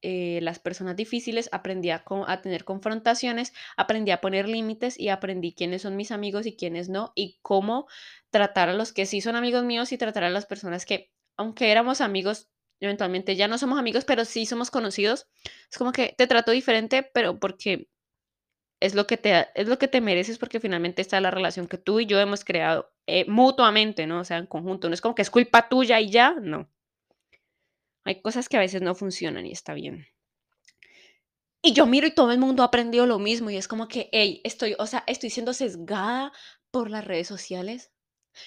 eh, 0.05 0.39
las 0.41 0.59
personas 0.59 0.97
difíciles, 0.97 1.47
aprendí 1.53 1.89
a, 1.89 2.03
tener 2.41 2.65
confrontaciones, 2.65 3.53
aprendí 3.77 4.11
a 4.11 4.19
poner 4.19 4.49
límites 4.49 4.99
y 4.99 5.07
aprendí 5.07 5.53
quiénes 5.53 5.83
son 5.83 5.95
mis 5.95 6.11
amigos 6.11 6.45
y 6.45 6.57
quiénes 6.57 6.89
no 6.89 7.13
y 7.15 7.39
cómo 7.41 7.87
tratar 8.29 8.67
a 8.67 8.73
los 8.73 8.91
que 8.91 9.05
sí 9.05 9.21
son 9.21 9.37
amigos 9.37 9.63
míos 9.63 9.93
y 9.93 9.97
tratar 9.97 10.25
a 10.25 10.29
las 10.29 10.45
personas 10.45 10.85
que, 10.85 11.13
aunque 11.37 11.71
éramos 11.71 12.01
amigos, 12.01 12.49
eventualmente 12.81 13.37
ya 13.37 13.47
no 13.47 13.57
somos 13.57 13.79
amigos, 13.79 14.03
pero 14.03 14.25
sí 14.25 14.45
somos 14.45 14.71
conocidos. 14.71 15.29
Es 15.71 15.77
como 15.77 15.93
que 15.93 16.13
te 16.17 16.27
trato 16.27 16.51
diferente, 16.51 17.09
pero 17.13 17.39
porque 17.39 17.87
es 18.81 18.95
lo 18.95 19.07
que 19.07 19.15
te, 19.15 19.47
es 19.55 19.69
lo 19.69 19.77
que 19.79 19.87
te 19.87 20.01
mereces 20.01 20.37
porque 20.37 20.59
finalmente 20.59 21.01
está 21.01 21.21
la 21.21 21.31
relación 21.31 21.67
que 21.67 21.77
tú 21.77 22.01
y 22.01 22.05
yo 22.07 22.19
hemos 22.19 22.43
creado 22.43 22.91
eh, 23.07 23.23
mutuamente, 23.29 24.05
¿no? 24.05 24.19
O 24.19 24.25
sea, 24.25 24.37
en 24.37 24.47
conjunto. 24.47 24.89
No 24.89 24.93
es 24.93 24.99
como 24.99 25.15
que 25.15 25.21
es 25.21 25.29
culpa 25.29 25.69
tuya 25.69 26.01
y 26.01 26.09
ya, 26.09 26.35
no. 26.41 26.69
Hay 28.05 28.21
cosas 28.21 28.49
que 28.49 28.57
a 28.57 28.61
veces 28.61 28.81
no 28.81 28.95
funcionan 28.95 29.45
y 29.45 29.51
está 29.51 29.73
bien. 29.73 30.07
Y 31.61 31.73
yo 31.73 31.85
miro 31.85 32.07
y 32.07 32.11
todo 32.13 32.31
el 32.31 32.39
mundo 32.39 32.61
ha 32.63 32.67
aprendido 32.67 33.05
lo 33.05 33.19
mismo 33.19 33.49
y 33.49 33.55
es 33.57 33.67
como 33.69 33.87
que, 33.87 34.09
hey, 34.11 34.41
estoy, 34.43 34.75
o 34.77 34.85
sea, 34.85 35.03
estoy 35.07 35.29
siendo 35.29 35.53
sesgada 35.53 36.33
por 36.71 36.89
las 36.89 37.05
redes 37.05 37.27
sociales. 37.27 37.93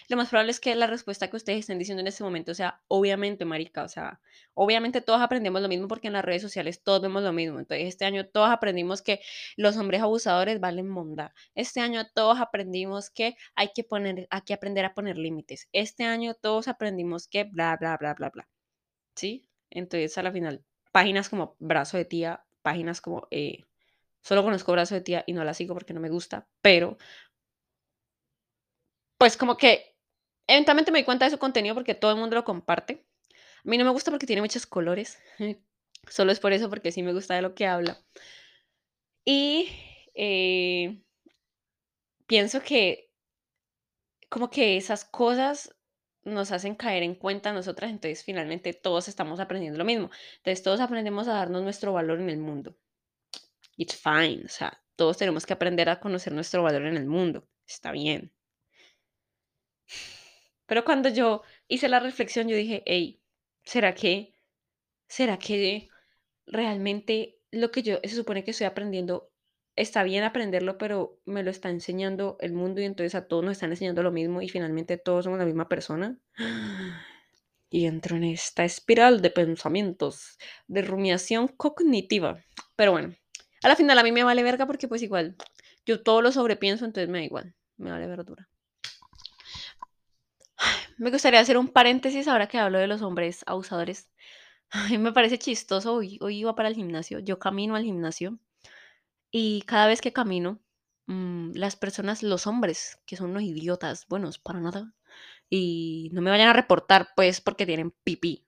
Lo 0.08 0.16
más 0.16 0.28
probable 0.28 0.50
es 0.50 0.60
que 0.60 0.74
la 0.74 0.86
respuesta 0.86 1.30
que 1.30 1.36
ustedes 1.36 1.60
estén 1.60 1.78
diciendo 1.78 2.00
en 2.00 2.08
este 2.08 2.24
momento 2.24 2.54
sea, 2.54 2.82
obviamente, 2.88 3.44
marica, 3.44 3.84
o 3.84 3.88
sea, 3.88 4.20
obviamente 4.54 5.00
todos 5.00 5.20
aprendemos 5.20 5.62
lo 5.62 5.68
mismo 5.68 5.88
porque 5.88 6.08
en 6.08 6.14
las 6.14 6.24
redes 6.24 6.42
sociales 6.42 6.82
todos 6.82 7.00
vemos 7.00 7.22
lo 7.22 7.32
mismo. 7.32 7.58
Entonces, 7.58 7.86
este 7.88 8.04
año 8.04 8.26
todos 8.26 8.50
aprendimos 8.50 9.02
que 9.02 9.20
los 9.56 9.76
hombres 9.76 10.02
abusadores 10.02 10.60
valen 10.60 10.88
monda. 10.88 11.34
Este 11.54 11.80
año 11.80 12.04
todos 12.14 12.40
aprendimos 12.40 13.10
que 13.10 13.36
hay 13.54 13.70
que 13.74 13.84
poner, 13.84 14.26
hay 14.30 14.42
que 14.42 14.54
aprender 14.54 14.84
a 14.84 14.94
poner 14.94 15.16
límites. 15.18 15.68
Este 15.72 16.04
año 16.04 16.34
todos 16.34 16.68
aprendimos 16.68 17.28
que 17.28 17.44
bla, 17.44 17.76
bla, 17.80 17.96
bla, 17.96 18.14
bla, 18.14 18.30
bla. 18.30 18.48
¿Sí? 19.16 19.48
Entonces, 19.70 20.16
a 20.18 20.22
la 20.22 20.32
final, 20.32 20.64
páginas 20.92 21.28
como 21.28 21.56
Brazo 21.58 21.96
de 21.96 22.04
Tía, 22.04 22.44
páginas 22.62 23.00
como... 23.00 23.26
Eh, 23.30 23.64
solo 24.22 24.44
conozco 24.44 24.72
Brazo 24.72 24.94
de 24.94 25.00
Tía 25.00 25.24
y 25.26 25.32
no 25.32 25.44
la 25.44 25.54
sigo 25.54 25.74
porque 25.74 25.94
no 25.94 26.00
me 26.00 26.10
gusta, 26.10 26.46
pero 26.60 26.98
pues 29.18 29.36
como 29.36 29.56
que 29.56 29.96
eventualmente 30.46 30.90
me 30.90 30.98
di 30.98 31.04
cuenta 31.04 31.24
de 31.24 31.30
su 31.30 31.38
contenido 31.38 31.74
porque 31.74 31.94
todo 31.94 32.12
el 32.12 32.18
mundo 32.18 32.36
lo 32.36 32.44
comparte. 32.44 33.06
A 33.32 33.68
mí 33.68 33.78
no 33.78 33.84
me 33.84 33.90
gusta 33.90 34.10
porque 34.10 34.26
tiene 34.26 34.42
muchos 34.42 34.66
colores. 34.66 35.18
Solo 36.08 36.32
es 36.32 36.40
por 36.40 36.52
eso, 36.52 36.70
porque 36.70 36.92
sí 36.92 37.02
me 37.02 37.12
gusta 37.12 37.34
de 37.34 37.42
lo 37.42 37.54
que 37.54 37.66
habla. 37.66 37.98
Y 39.24 39.68
eh, 40.14 41.02
pienso 42.26 42.62
que 42.62 43.10
como 44.28 44.50
que 44.50 44.76
esas 44.76 45.04
cosas 45.04 45.75
nos 46.26 46.52
hacen 46.52 46.74
caer 46.74 47.02
en 47.02 47.14
cuenta 47.14 47.52
nosotras, 47.52 47.90
entonces 47.90 48.24
finalmente 48.24 48.74
todos 48.74 49.08
estamos 49.08 49.40
aprendiendo 49.40 49.78
lo 49.78 49.84
mismo. 49.84 50.10
Entonces 50.38 50.62
todos 50.62 50.80
aprendemos 50.80 51.28
a 51.28 51.34
darnos 51.34 51.62
nuestro 51.62 51.92
valor 51.92 52.20
en 52.20 52.28
el 52.28 52.38
mundo. 52.38 52.76
It's 53.76 53.96
fine, 53.96 54.44
o 54.44 54.48
sea, 54.48 54.82
todos 54.96 55.16
tenemos 55.16 55.46
que 55.46 55.52
aprender 55.52 55.88
a 55.88 56.00
conocer 56.00 56.32
nuestro 56.32 56.62
valor 56.62 56.86
en 56.86 56.96
el 56.96 57.06
mundo. 57.06 57.48
Está 57.66 57.92
bien. 57.92 58.32
Pero 60.66 60.84
cuando 60.84 61.08
yo 61.08 61.42
hice 61.68 61.88
la 61.88 62.00
reflexión, 62.00 62.48
yo 62.48 62.56
dije, 62.56 62.82
hey, 62.86 63.22
¿será 63.64 63.94
que, 63.94 64.34
será 65.06 65.38
que 65.38 65.88
realmente 66.46 67.38
lo 67.52 67.70
que 67.70 67.82
yo 67.82 68.00
se 68.02 68.16
supone 68.16 68.42
que 68.42 68.50
estoy 68.50 68.66
aprendiendo 68.66 69.30
está 69.76 70.02
bien 70.02 70.24
aprenderlo, 70.24 70.78
pero 70.78 71.20
me 71.26 71.42
lo 71.42 71.50
está 71.50 71.68
enseñando 71.68 72.38
el 72.40 72.52
mundo 72.52 72.80
y 72.80 72.84
entonces 72.84 73.14
a 73.14 73.28
todos 73.28 73.44
nos 73.44 73.52
están 73.52 73.70
enseñando 73.70 74.02
lo 74.02 74.10
mismo 74.10 74.40
y 74.40 74.48
finalmente 74.48 74.96
todos 74.96 75.24
somos 75.24 75.38
la 75.38 75.44
misma 75.44 75.68
persona? 75.68 76.18
Y 77.68 77.86
entro 77.86 78.16
en 78.16 78.24
esta 78.24 78.64
espiral 78.64 79.20
de 79.20 79.30
pensamientos, 79.30 80.38
de 80.66 80.82
rumiación 80.82 81.48
cognitiva. 81.48 82.42
Pero 82.74 82.92
bueno, 82.92 83.14
a 83.62 83.68
la 83.68 83.76
final 83.76 83.98
a 83.98 84.02
mí 84.02 84.12
me 84.12 84.24
vale 84.24 84.42
verga 84.42 84.66
porque 84.66 84.88
pues 84.88 85.02
igual, 85.02 85.36
yo 85.84 86.02
todo 86.02 86.22
lo 86.22 86.32
sobrepienso, 86.32 86.84
entonces 86.84 87.10
me 87.10 87.18
da 87.18 87.24
igual, 87.24 87.54
me 87.76 87.90
vale 87.90 88.06
verdura. 88.06 88.48
Me 90.96 91.10
gustaría 91.10 91.40
hacer 91.40 91.58
un 91.58 91.68
paréntesis 91.68 92.26
ahora 92.28 92.46
que 92.46 92.56
hablo 92.56 92.78
de 92.78 92.86
los 92.86 93.02
hombres 93.02 93.42
abusadores. 93.46 94.08
Ay, 94.70 94.96
me 94.96 95.12
parece 95.12 95.38
chistoso. 95.38 95.94
Hoy, 95.94 96.18
hoy 96.22 96.38
iba 96.38 96.54
para 96.54 96.68
el 96.68 96.74
gimnasio. 96.74 97.18
Yo 97.18 97.38
camino 97.38 97.76
al 97.76 97.84
gimnasio 97.84 98.38
y 99.36 99.62
cada 99.62 99.86
vez 99.86 100.00
que 100.00 100.12
camino, 100.14 100.60
mm, 101.06 101.52
las 101.54 101.76
personas, 101.76 102.22
los 102.22 102.46
hombres, 102.46 102.98
que 103.06 103.16
son 103.16 103.30
unos 103.30 103.42
idiotas, 103.42 104.06
buenos 104.08 104.38
para 104.38 104.60
nada, 104.60 104.94
y 105.50 106.10
no 106.12 106.22
me 106.22 106.30
vayan 106.30 106.48
a 106.48 106.54
reportar, 106.54 107.10
pues, 107.16 107.40
porque 107.42 107.66
tienen 107.66 107.92
pipí. 108.04 108.46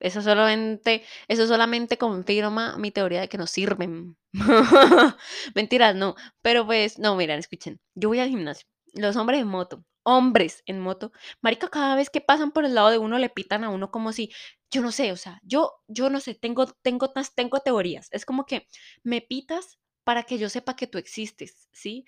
Eso 0.00 0.20
solamente, 0.20 1.04
eso 1.28 1.46
solamente 1.46 1.96
confirma 1.96 2.76
mi 2.76 2.90
teoría 2.90 3.20
de 3.20 3.28
que 3.28 3.38
no 3.38 3.46
sirven. 3.46 4.16
Mentiras, 5.54 5.94
no. 5.94 6.16
Pero 6.42 6.66
pues, 6.66 6.98
no, 6.98 7.14
miren, 7.14 7.38
escuchen. 7.38 7.80
Yo 7.94 8.08
voy 8.08 8.18
al 8.18 8.28
gimnasio. 8.28 8.66
Los 8.94 9.16
hombres 9.16 9.40
en 9.40 9.48
moto 9.48 9.84
hombres 10.04 10.62
en 10.66 10.80
moto, 10.80 11.12
marica, 11.42 11.68
cada 11.68 11.94
vez 11.94 12.10
que 12.10 12.20
pasan 12.20 12.50
por 12.50 12.64
el 12.64 12.74
lado 12.74 12.90
de 12.90 12.98
uno 12.98 13.18
le 13.18 13.28
pitan 13.28 13.62
a 13.62 13.68
uno 13.68 13.92
como 13.92 14.12
si, 14.12 14.32
yo 14.72 14.82
no 14.82 14.90
sé, 14.90 15.12
o 15.12 15.16
sea, 15.16 15.40
yo, 15.44 15.74
yo 15.86 16.10
no 16.10 16.18
sé, 16.18 16.34
tengo, 16.34 16.66
tengo, 16.66 17.12
tengo 17.36 17.60
teorías. 17.60 18.08
Es 18.10 18.24
como 18.24 18.46
que 18.46 18.66
me 19.04 19.20
pitas 19.20 19.78
para 20.02 20.24
que 20.24 20.38
yo 20.38 20.48
sepa 20.48 20.74
que 20.76 20.86
tú 20.88 20.98
existes, 20.98 21.68
¿sí? 21.72 22.04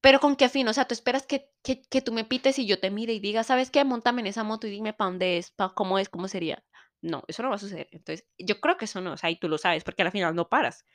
Pero 0.00 0.18
con 0.20 0.36
qué 0.36 0.48
fin, 0.48 0.66
o 0.68 0.72
sea, 0.72 0.86
tú 0.86 0.94
esperas 0.94 1.26
que, 1.26 1.50
que, 1.62 1.82
que 1.82 2.02
tú 2.02 2.12
me 2.12 2.24
pites 2.24 2.58
y 2.58 2.66
yo 2.66 2.80
te 2.80 2.90
mire 2.90 3.12
y 3.12 3.20
diga, 3.20 3.44
¿sabes 3.44 3.70
qué? 3.70 3.84
Montame 3.84 4.22
en 4.22 4.28
esa 4.28 4.44
moto 4.44 4.66
y 4.66 4.70
dime 4.70 4.94
para 4.94 5.10
dónde 5.10 5.38
es, 5.38 5.50
pa 5.50 5.74
cómo 5.74 5.98
es, 5.98 6.08
cómo 6.08 6.26
sería. 6.28 6.64
No, 7.02 7.22
eso 7.28 7.42
no 7.42 7.50
va 7.50 7.56
a 7.56 7.58
suceder. 7.58 7.88
Entonces, 7.92 8.26
yo 8.38 8.60
creo 8.60 8.76
que 8.78 8.86
eso 8.86 9.00
no, 9.02 9.12
o 9.12 9.16
sea, 9.18 9.30
y 9.30 9.36
tú 9.38 9.48
lo 9.48 9.58
sabes, 9.58 9.84
porque 9.84 10.02
al 10.02 10.10
final 10.12 10.34
no 10.34 10.48
paras. 10.48 10.86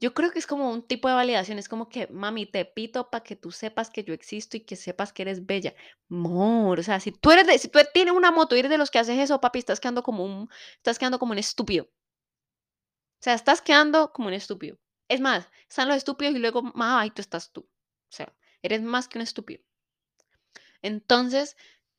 Yo 0.00 0.14
creo 0.14 0.30
que 0.30 0.38
es 0.38 0.46
como 0.46 0.70
un 0.70 0.82
tipo 0.82 1.08
de 1.08 1.14
validación, 1.14 1.58
es 1.58 1.68
como 1.68 1.90
que, 1.90 2.06
mami, 2.08 2.46
te 2.46 2.64
pito 2.64 3.10
para 3.10 3.22
que 3.22 3.36
tú 3.36 3.52
sepas 3.52 3.90
que 3.90 4.02
yo 4.02 4.14
existo 4.14 4.56
y 4.56 4.60
que 4.60 4.74
sepas 4.74 5.12
que 5.12 5.22
eres 5.22 5.44
bella. 5.44 5.74
Amor, 6.08 6.80
o 6.80 6.82
sea, 6.82 7.00
si 7.00 7.12
tú 7.12 7.30
eres 7.30 7.46
de, 7.46 7.58
si 7.58 7.68
tú 7.68 7.78
tienes 7.92 8.14
una 8.14 8.30
moto 8.30 8.56
y 8.56 8.60
eres 8.60 8.70
de 8.70 8.78
los 8.78 8.90
que 8.90 8.98
haces 8.98 9.18
eso, 9.18 9.40
papi, 9.40 9.58
estás 9.58 9.78
quedando 9.78 10.02
como 10.02 10.24
un, 10.24 10.48
estás 10.76 10.98
quedando 10.98 11.18
como 11.18 11.32
un 11.32 11.38
estúpido. 11.38 11.84
O 11.84 13.22
sea, 13.22 13.34
estás 13.34 13.60
quedando 13.60 14.12
como 14.12 14.28
un 14.28 14.34
estúpido. 14.34 14.78
Es 15.08 15.20
más, 15.20 15.50
están 15.68 15.88
los 15.88 15.98
estúpidos 15.98 16.34
y 16.34 16.38
luego, 16.38 16.62
ay, 16.76 17.10
tú 17.10 17.20
estás 17.20 17.52
tú. 17.52 17.60
O 17.60 18.12
sea, 18.12 18.34
eres 18.62 18.80
más 18.82 19.06
que 19.06 19.18
un 19.18 19.22
estúpido. 19.22 19.62
Entonces, 20.82 21.56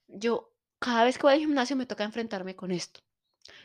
yo, 0.08 0.56
cada 0.80 1.04
vez 1.04 1.18
que 1.18 1.24
voy 1.24 1.34
al 1.34 1.40
gimnasio 1.40 1.76
me 1.76 1.86
toca 1.86 2.04
enfrentarme 2.04 2.56
con 2.56 2.72
esto. 2.72 3.02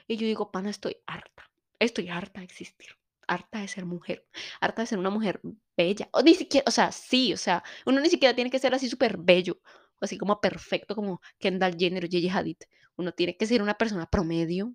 Y 0.07 0.18
yo 0.18 0.27
digo, 0.27 0.53
pana, 0.53 0.68
estoy 0.70 0.99
harta. 1.07 1.51
Estoy 1.79 2.11
harta 2.11 2.40
de 2.40 2.44
existir 2.44 2.96
harta 3.27 3.61
de 3.61 3.69
ser 3.69 3.87
mujer, 3.87 4.27
harta 4.61 4.83
de 4.83 4.87
ser 4.89 4.99
una 4.99 5.11
mujer 5.11 5.41
bella, 5.77 6.09
o 6.12 6.23
ni 6.23 6.35
siquiera, 6.35 6.65
o 6.69 6.71
sea, 6.71 6.93
sí, 6.93 7.33
o 7.33 7.37
sea, 7.37 7.62
uno 7.87 8.01
ni 8.01 8.11
siquiera 8.11 8.35
tiene 8.35 8.51
que 8.51 8.59
ser 8.59 8.75
así 8.75 8.89
súper 8.89 9.17
bello, 9.19 9.61
así 10.01 10.19
como 10.19 10.41
perfecto 10.41 10.95
como 10.95 11.21
Kendall 11.39 11.77
Jenner 11.79 12.05
o 12.05 12.09
Gigi 12.09 12.29
Hadid, 12.29 12.59
uno 12.97 13.12
tiene 13.12 13.37
que 13.37 13.47
ser 13.47 13.62
una 13.62 13.75
persona 13.75 14.07
promedio, 14.07 14.75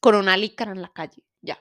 con 0.00 0.14
una 0.14 0.36
licra 0.36 0.72
en 0.72 0.82
la 0.82 0.92
calle, 0.92 1.24
ya. 1.42 1.58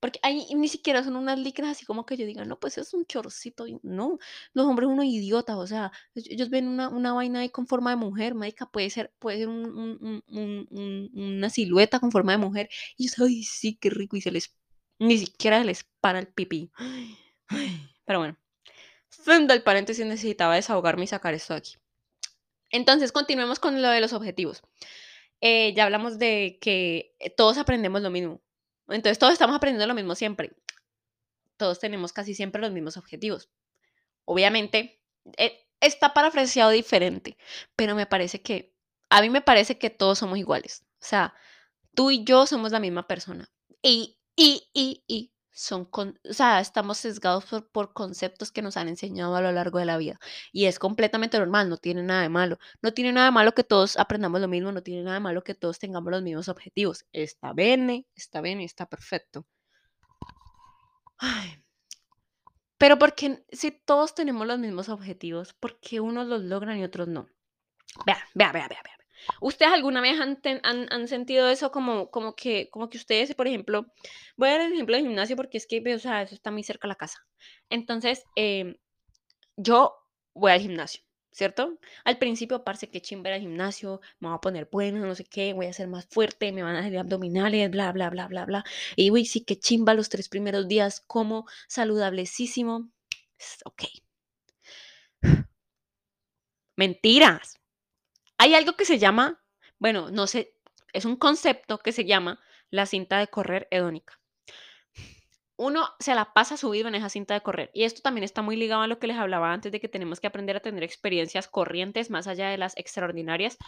Porque 0.00 0.20
ahí 0.22 0.46
ni 0.54 0.68
siquiera 0.68 1.02
son 1.04 1.16
unas 1.16 1.38
licras 1.38 1.70
así 1.70 1.84
como 1.86 2.06
que 2.06 2.16
yo 2.16 2.26
diga, 2.26 2.44
no, 2.44 2.58
pues 2.60 2.78
es 2.78 2.94
un 2.94 3.06
chorcito. 3.06 3.66
No, 3.82 4.18
los 4.54 4.66
hombres 4.66 4.88
uno 4.88 5.02
idiota, 5.04 5.56
o 5.58 5.66
sea, 5.66 5.92
ellos 6.14 6.50
ven 6.50 6.68
una, 6.68 6.88
una 6.88 7.12
vaina 7.12 7.40
ahí 7.40 7.50
con 7.50 7.66
forma 7.66 7.90
de 7.90 7.96
mujer, 7.96 8.34
médica, 8.34 8.66
puede 8.70 8.90
ser, 8.90 9.12
puede 9.18 9.38
ser 9.38 9.48
un, 9.48 10.22
un, 10.28 11.10
una 11.14 11.50
silueta 11.50 12.00
con 12.00 12.10
forma 12.12 12.32
de 12.32 12.38
mujer. 12.38 12.68
Y 12.96 13.08
yo 13.08 13.24
ay, 13.26 13.42
sí, 13.44 13.76
qué 13.80 13.90
rico, 13.90 14.16
y 14.16 14.20
se 14.22 14.30
les 14.32 14.54
ni 14.98 15.18
siquiera 15.18 15.62
les 15.64 15.84
para 16.00 16.18
el 16.18 16.28
pipí. 16.28 16.70
Pero 18.04 18.18
bueno. 18.18 18.38
Fin 19.08 19.46
del 19.46 19.62
paréntesis, 19.62 20.04
necesitaba 20.04 20.56
desahogarme 20.56 21.04
y 21.04 21.06
sacar 21.06 21.34
esto 21.34 21.54
de 21.54 21.58
aquí. 21.58 21.76
Entonces, 22.70 23.12
continuemos 23.12 23.60
con 23.60 23.80
lo 23.80 23.88
de 23.88 24.00
los 24.00 24.12
objetivos. 24.14 24.62
Eh, 25.40 25.74
ya 25.74 25.84
hablamos 25.84 26.18
de 26.18 26.58
que 26.60 27.14
todos 27.36 27.58
aprendemos 27.58 28.02
lo 28.02 28.10
mismo. 28.10 28.42
Entonces, 28.88 29.18
todos 29.18 29.32
estamos 29.32 29.54
aprendiendo 29.54 29.86
lo 29.86 29.94
mismo 29.94 30.14
siempre. 30.14 30.56
Todos 31.56 31.78
tenemos 31.78 32.12
casi 32.12 32.34
siempre 32.34 32.60
los 32.60 32.72
mismos 32.72 32.96
objetivos. 32.96 33.50
Obviamente, 34.24 35.00
eh, 35.36 35.68
está 35.80 36.14
parafraseado 36.14 36.70
diferente, 36.70 37.36
pero 37.76 37.94
me 37.94 38.06
parece 38.06 38.40
que, 38.40 38.74
a 39.10 39.20
mí 39.20 39.30
me 39.30 39.42
parece 39.42 39.78
que 39.78 39.90
todos 39.90 40.18
somos 40.18 40.38
iguales. 40.38 40.84
O 41.00 41.04
sea, 41.04 41.34
tú 41.94 42.10
y 42.10 42.24
yo 42.24 42.46
somos 42.46 42.72
la 42.72 42.80
misma 42.80 43.06
persona. 43.06 43.50
Y 43.82 44.18
y, 44.36 44.68
y, 44.72 45.04
y 45.06 45.32
son, 45.52 45.84
con, 45.84 46.18
o 46.28 46.32
sea, 46.32 46.60
estamos 46.60 46.98
sesgados 46.98 47.44
por, 47.44 47.68
por, 47.70 47.92
conceptos 47.92 48.50
que 48.52 48.62
nos 48.62 48.76
han 48.76 48.88
enseñado 48.88 49.36
a 49.36 49.42
lo 49.42 49.52
largo 49.52 49.78
de 49.78 49.84
la 49.84 49.98
vida. 49.98 50.18
Y 50.52 50.64
es 50.66 50.78
completamente 50.78 51.38
normal, 51.38 51.68
no 51.68 51.76
tiene 51.76 52.02
nada 52.02 52.22
de 52.22 52.28
malo. 52.28 52.58
No 52.80 52.92
tiene 52.94 53.12
nada 53.12 53.26
de 53.26 53.32
malo 53.32 53.52
que 53.54 53.64
todos 53.64 53.98
aprendamos 53.98 54.40
lo 54.40 54.48
mismo, 54.48 54.72
no 54.72 54.82
tiene 54.82 55.02
nada 55.02 55.14
de 55.14 55.20
malo 55.20 55.44
que 55.44 55.54
todos 55.54 55.78
tengamos 55.78 56.10
los 56.10 56.22
mismos 56.22 56.48
objetivos. 56.48 57.04
Está 57.12 57.52
bien, 57.52 58.06
está 58.14 58.40
bien 58.40 58.60
está 58.60 58.86
perfecto. 58.86 59.46
Ay. 61.18 61.62
Pero 62.78 62.98
porque 62.98 63.44
si 63.52 63.70
todos 63.70 64.14
tenemos 64.14 64.46
los 64.46 64.58
mismos 64.58 64.88
objetivos, 64.88 65.52
¿por 65.54 65.78
qué 65.80 66.00
unos 66.00 66.26
los 66.26 66.42
logran 66.42 66.78
y 66.78 66.84
otros 66.84 67.08
no? 67.08 67.28
Vea, 68.06 68.18
vea, 68.34 68.52
vea, 68.52 68.68
vea. 68.68 69.01
¿Ustedes 69.40 69.72
alguna 69.72 70.00
vez 70.00 70.20
han, 70.20 70.38
han, 70.64 71.08
sentido 71.08 71.48
eso 71.48 71.70
como, 71.70 72.10
como, 72.10 72.34
que, 72.34 72.68
como 72.70 72.88
que 72.88 72.98
ustedes, 72.98 73.34
por 73.34 73.46
ejemplo, 73.46 73.86
voy 74.36 74.48
a 74.48 74.52
dar 74.52 74.60
el 74.62 74.72
ejemplo 74.72 74.96
del 74.96 75.06
gimnasio 75.06 75.36
porque 75.36 75.58
es 75.58 75.66
que, 75.66 75.82
o 75.94 75.98
sea, 75.98 76.22
eso 76.22 76.34
está 76.34 76.50
muy 76.50 76.62
cerca 76.62 76.86
de 76.86 76.90
la 76.90 76.96
casa. 76.96 77.18
Entonces, 77.70 78.24
em, 78.36 78.76
yo 79.56 79.94
voy 80.34 80.52
al 80.52 80.60
gimnasio 80.60 81.02
¿cierto? 81.32 81.78
Al 82.04 82.18
principio, 82.18 82.62
parce, 82.64 82.90
que 82.90 83.00
chimba 83.00 83.30
el 83.30 83.40
gimnasio, 83.40 84.00
me 84.20 84.28
voy 84.28 84.36
a 84.36 84.40
poner 84.40 84.68
bueno, 84.70 85.04
no 85.06 85.14
sé 85.14 85.24
qué, 85.24 85.52
voy 85.54 85.66
a 85.66 85.72
ser 85.72 85.88
más 85.88 86.06
fuerte, 86.06 86.52
me 86.52 86.62
van 86.62 86.76
a 86.76 86.82
salir 86.82 86.98
abdominales, 86.98 87.70
bla, 87.70 87.92
bla, 87.92 88.10
bla, 88.10 88.28
bla, 88.28 88.44
bla. 88.44 88.64
Y 88.96 89.10
uy, 89.10 89.24
sí, 89.26 89.44
que 89.44 89.58
chimba 89.58 89.94
los 89.94 90.08
tres 90.10 90.28
primeros 90.28 90.68
días, 90.68 91.02
como 91.06 91.46
saludablecísimo. 91.68 92.90
Ok. 93.64 93.82
Mentiras. 96.76 97.61
Hay 98.42 98.56
algo 98.56 98.72
que 98.72 98.84
se 98.84 98.98
llama, 98.98 99.40
bueno, 99.78 100.10
no 100.10 100.26
sé, 100.26 100.56
es 100.92 101.04
un 101.04 101.14
concepto 101.14 101.78
que 101.78 101.92
se 101.92 102.04
llama 102.04 102.40
la 102.70 102.86
cinta 102.86 103.18
de 103.18 103.28
correr 103.28 103.68
hedónica 103.70 104.18
uno 105.62 105.88
se 106.00 106.14
la 106.16 106.32
pasa 106.32 106.56
subido 106.56 106.88
en 106.88 106.96
esa 106.96 107.08
cinta 107.08 107.34
de 107.34 107.40
correr. 107.40 107.70
Y 107.72 107.84
esto 107.84 108.02
también 108.02 108.24
está 108.24 108.42
muy 108.42 108.56
ligado 108.56 108.82
a 108.82 108.88
lo 108.88 108.98
que 108.98 109.06
les 109.06 109.16
hablaba 109.16 109.52
antes 109.52 109.70
de 109.70 109.78
que 109.78 109.88
tenemos 109.88 110.18
que 110.18 110.26
aprender 110.26 110.56
a 110.56 110.60
tener 110.60 110.82
experiencias 110.82 111.46
corrientes 111.46 112.10
más 112.10 112.26
allá 112.26 112.48
de 112.48 112.58
las 112.58 112.76
extraordinarias, 112.76 113.58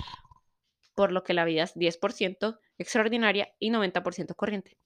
por 0.97 1.13
lo 1.13 1.23
que 1.23 1.35
la 1.35 1.45
vida 1.45 1.63
es 1.63 1.77
10% 1.77 2.59
extraordinaria 2.79 3.55
y 3.61 3.71
90% 3.71 4.35
corriente. 4.35 4.77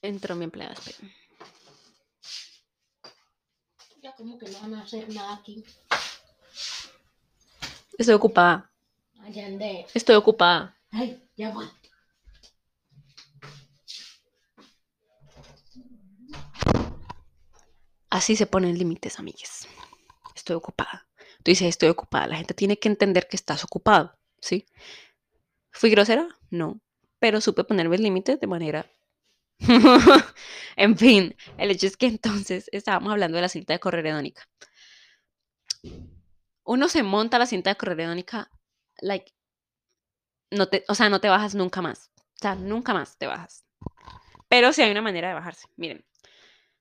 Entró 0.00 0.34
mi 0.34 0.44
empleada. 0.44 0.74
Ya 4.02 4.12
como 4.16 4.36
que 4.38 4.50
no 4.50 4.60
van 4.60 4.74
a 4.74 4.82
hacer 4.82 5.08
nada 5.14 5.34
aquí. 5.34 5.64
Estoy 8.02 8.16
ocupada. 8.16 8.68
Estoy 9.94 10.16
ocupada. 10.16 10.76
Ay, 10.90 11.22
ya 11.36 11.50
voy. 11.52 11.68
Así 18.10 18.34
se 18.34 18.46
ponen 18.46 18.76
límites, 18.76 19.20
amigues. 19.20 19.68
Estoy 20.34 20.56
ocupada. 20.56 21.06
Tú 21.44 21.52
dices, 21.52 21.68
estoy 21.68 21.90
ocupada. 21.90 22.26
La 22.26 22.36
gente 22.38 22.54
tiene 22.54 22.76
que 22.76 22.88
entender 22.88 23.28
que 23.28 23.36
estás 23.36 23.62
ocupado, 23.62 24.18
¿sí? 24.40 24.66
¿Fui 25.70 25.88
grosera? 25.88 26.26
No. 26.50 26.80
Pero 27.20 27.40
supe 27.40 27.62
ponerme 27.62 27.98
límites 27.98 28.40
de 28.40 28.48
manera... 28.48 28.90
en 30.76 30.98
fin, 30.98 31.36
el 31.56 31.70
hecho 31.70 31.86
es 31.86 31.96
que 31.96 32.06
entonces 32.06 32.68
estábamos 32.72 33.12
hablando 33.12 33.36
de 33.36 33.42
la 33.42 33.48
cinta 33.48 33.72
de 33.72 33.78
correr 33.78 34.04
hedónica. 34.04 34.48
Uno 36.64 36.88
se 36.88 37.02
monta 37.02 37.38
la 37.38 37.46
cinta 37.46 37.70
de 37.70 37.76
correr 37.76 38.00
hedónica, 38.00 38.50
like, 39.00 39.32
no 40.50 40.68
te, 40.68 40.84
o 40.88 40.94
sea, 40.94 41.08
no 41.08 41.20
te 41.20 41.28
bajas 41.28 41.54
nunca 41.54 41.82
más. 41.82 42.10
O 42.18 42.38
sea, 42.42 42.54
nunca 42.54 42.92
más 42.94 43.18
te 43.18 43.26
bajas. 43.26 43.64
Pero 44.48 44.72
sí 44.72 44.82
hay 44.82 44.90
una 44.90 45.02
manera 45.02 45.28
de 45.28 45.34
bajarse. 45.34 45.66
Miren, 45.76 46.04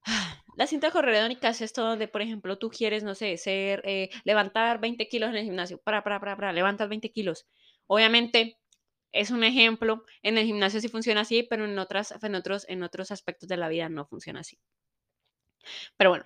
la 0.58 0.68
cinta 0.68 0.92
corredónica 0.92 1.50
es 1.50 1.62
esto 1.62 1.84
donde, 1.84 2.08
por 2.08 2.22
ejemplo, 2.22 2.58
tú 2.58 2.70
quieres, 2.70 3.04
no 3.04 3.16
sé, 3.16 3.38
ser, 3.38 3.82
eh, 3.86 4.10
levantar 4.24 4.80
20 4.80 5.08
kilos 5.08 5.30
en 5.30 5.38
el 5.38 5.46
gimnasio. 5.46 5.80
Para, 5.80 6.04
para, 6.04 6.20
para, 6.20 6.36
para, 6.36 6.54
levantas 6.54 6.90
20 6.90 7.12
kilos. 7.12 7.48
Obviamente, 7.88 8.60
es 9.12 9.32
un 9.32 9.44
ejemplo. 9.44 10.04
En 10.24 10.38
el 10.38 10.46
gimnasio 10.46 10.82
sí 10.82 10.90
funciona 10.90 11.22
así, 11.22 11.44
pero 11.44 11.66
en, 11.66 11.78
otras, 11.80 12.14
en, 12.22 12.36
otros, 12.36 12.66
en 12.70 12.84
otros 12.84 13.12
aspectos 13.12 13.48
de 13.50 13.58
la 13.58 13.70
vida 13.70 13.90
no 13.90 14.06
funciona 14.06 14.42
así. 14.42 14.60
Pero 15.98 16.10
bueno. 16.12 16.26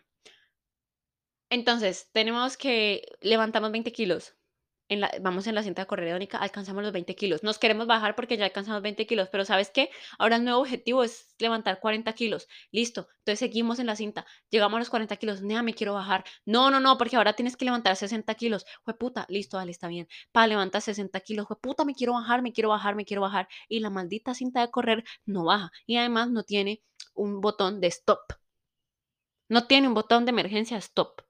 Entonces, 1.56 2.10
tenemos 2.12 2.58
que 2.58 3.02
levantamos 3.22 3.72
20 3.72 3.94
kilos 3.94 4.36
vamos 5.22 5.48
en 5.48 5.56
la 5.56 5.64
cinta 5.64 5.86
corredónica, 5.86 6.38
alcanzamos 6.38 6.84
los 6.84 6.92
20 6.92 7.16
kilos. 7.16 7.44
Nos 7.44 7.58
queremos 7.58 7.88
bajar 7.88 8.16
porque 8.16 8.38
ya 8.38 8.46
alcanzamos 8.46 8.82
20 8.82 9.08
kilos, 9.08 9.30
pero 9.32 9.46
¿sabes 9.46 9.72
qué? 9.72 9.90
Ahora 10.20 10.36
el 10.36 10.44
nuevo 10.44 10.60
objetivo 10.60 11.04
es 11.04 11.34
levantar 11.40 11.80
40 11.80 12.14
kilos. 12.14 12.48
Listo, 12.72 13.08
entonces 13.20 13.40
seguimos 13.40 13.80
en 13.80 13.88
la 13.88 13.96
cinta. 13.96 14.26
Llegamos 14.52 14.76
a 14.78 14.80
los 14.80 14.90
40 14.90 15.16
kilos. 15.18 15.42
Nea, 15.42 15.64
me 15.64 15.74
quiero 15.74 15.94
bajar. 15.94 16.24
No, 16.46 16.70
no, 16.70 16.80
no, 16.80 16.98
porque 16.98 17.16
ahora 17.16 17.34
tienes 17.34 17.58
que 17.58 17.66
levantar 17.66 17.96
60 17.96 18.36
kilos. 18.36 18.66
Fue 18.84 18.98
puta, 18.98 19.26
listo, 19.30 19.58
dale, 19.58 19.72
está 19.72 19.88
bien. 19.88 20.08
Para 20.32 20.48
levantar 20.48 20.82
60 20.82 21.20
kilos, 21.22 21.48
fue 21.48 21.58
puta, 21.60 21.86
me 21.86 21.96
quiero 21.96 22.14
bajar, 22.14 22.42
me 22.42 22.52
quiero 22.52 22.70
bajar, 22.70 22.96
me 22.96 23.06
quiero 23.06 23.22
bajar. 23.22 23.48
Y 23.70 23.80
la 23.80 23.90
maldita 23.90 24.34
cinta 24.36 24.62
de 24.62 24.70
correr 24.70 25.04
no 25.26 25.46
baja. 25.46 25.72
Y 25.88 25.98
además 25.98 26.30
no 26.30 26.44
tiene 26.44 26.84
un 27.16 27.42
botón 27.42 27.80
de 27.82 27.88
stop. 27.88 28.20
No 29.50 29.66
tiene 29.66 29.88
un 29.88 29.96
botón 29.96 30.26
de 30.26 30.32
emergencia 30.32 30.78
stop. 30.78 31.25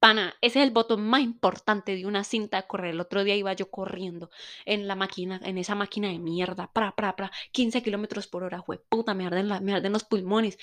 Pana, 0.00 0.34
ese 0.40 0.60
es 0.60 0.66
el 0.66 0.72
botón 0.72 1.02
más 1.08 1.22
importante 1.22 1.96
de 1.96 2.06
una 2.06 2.22
cinta 2.22 2.58
de 2.58 2.66
correr. 2.68 2.94
El 2.94 3.00
otro 3.00 3.24
día 3.24 3.34
iba 3.34 3.52
yo 3.52 3.68
corriendo 3.68 4.30
en 4.64 4.86
la 4.86 4.94
máquina, 4.94 5.40
en 5.42 5.58
esa 5.58 5.74
máquina 5.74 6.08
de 6.08 6.20
mierda, 6.20 6.70
pra, 6.72 6.94
pra, 6.94 7.16
pra, 7.16 7.32
15 7.52 7.82
kilómetros 7.82 8.28
por 8.28 8.44
hora, 8.44 8.58
güey, 8.60 8.78
puta, 8.88 9.12
me 9.14 9.26
arden, 9.26 9.48
me 9.64 9.74
arden 9.74 9.92
los 9.92 10.04
pulmones. 10.04 10.56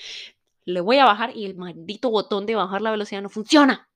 Le 0.64 0.80
voy 0.80 0.98
a 0.98 1.04
bajar 1.04 1.36
y 1.36 1.44
el 1.44 1.54
maldito 1.56 2.10
botón 2.10 2.46
de 2.46 2.54
bajar 2.54 2.80
la 2.82 2.90
velocidad 2.90 3.22
no 3.22 3.28
funciona. 3.28 3.90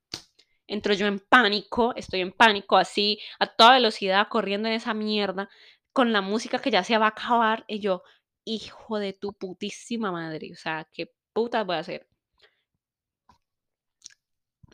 Entro 0.66 0.94
yo 0.94 1.06
en 1.06 1.20
pánico, 1.20 1.94
estoy 1.96 2.20
en 2.20 2.32
pánico, 2.32 2.76
así, 2.76 3.18
a 3.40 3.46
toda 3.46 3.72
velocidad, 3.74 4.28
corriendo 4.28 4.68
en 4.68 4.74
esa 4.74 4.94
mierda, 4.94 5.48
con 5.92 6.12
la 6.12 6.20
música 6.22 6.60
que 6.60 6.70
ya 6.70 6.84
se 6.84 6.98
va 6.98 7.06
a 7.06 7.10
acabar, 7.10 7.64
y 7.68 7.80
yo, 7.80 8.02
hijo 8.44 8.98
de 8.98 9.12
tu 9.14 9.32
putísima 9.34 10.12
madre, 10.12 10.50
o 10.52 10.56
sea, 10.56 10.86
¿qué 10.92 11.12
puta 11.32 11.64
voy 11.64 11.76
a 11.76 11.80
hacer? 11.80 12.09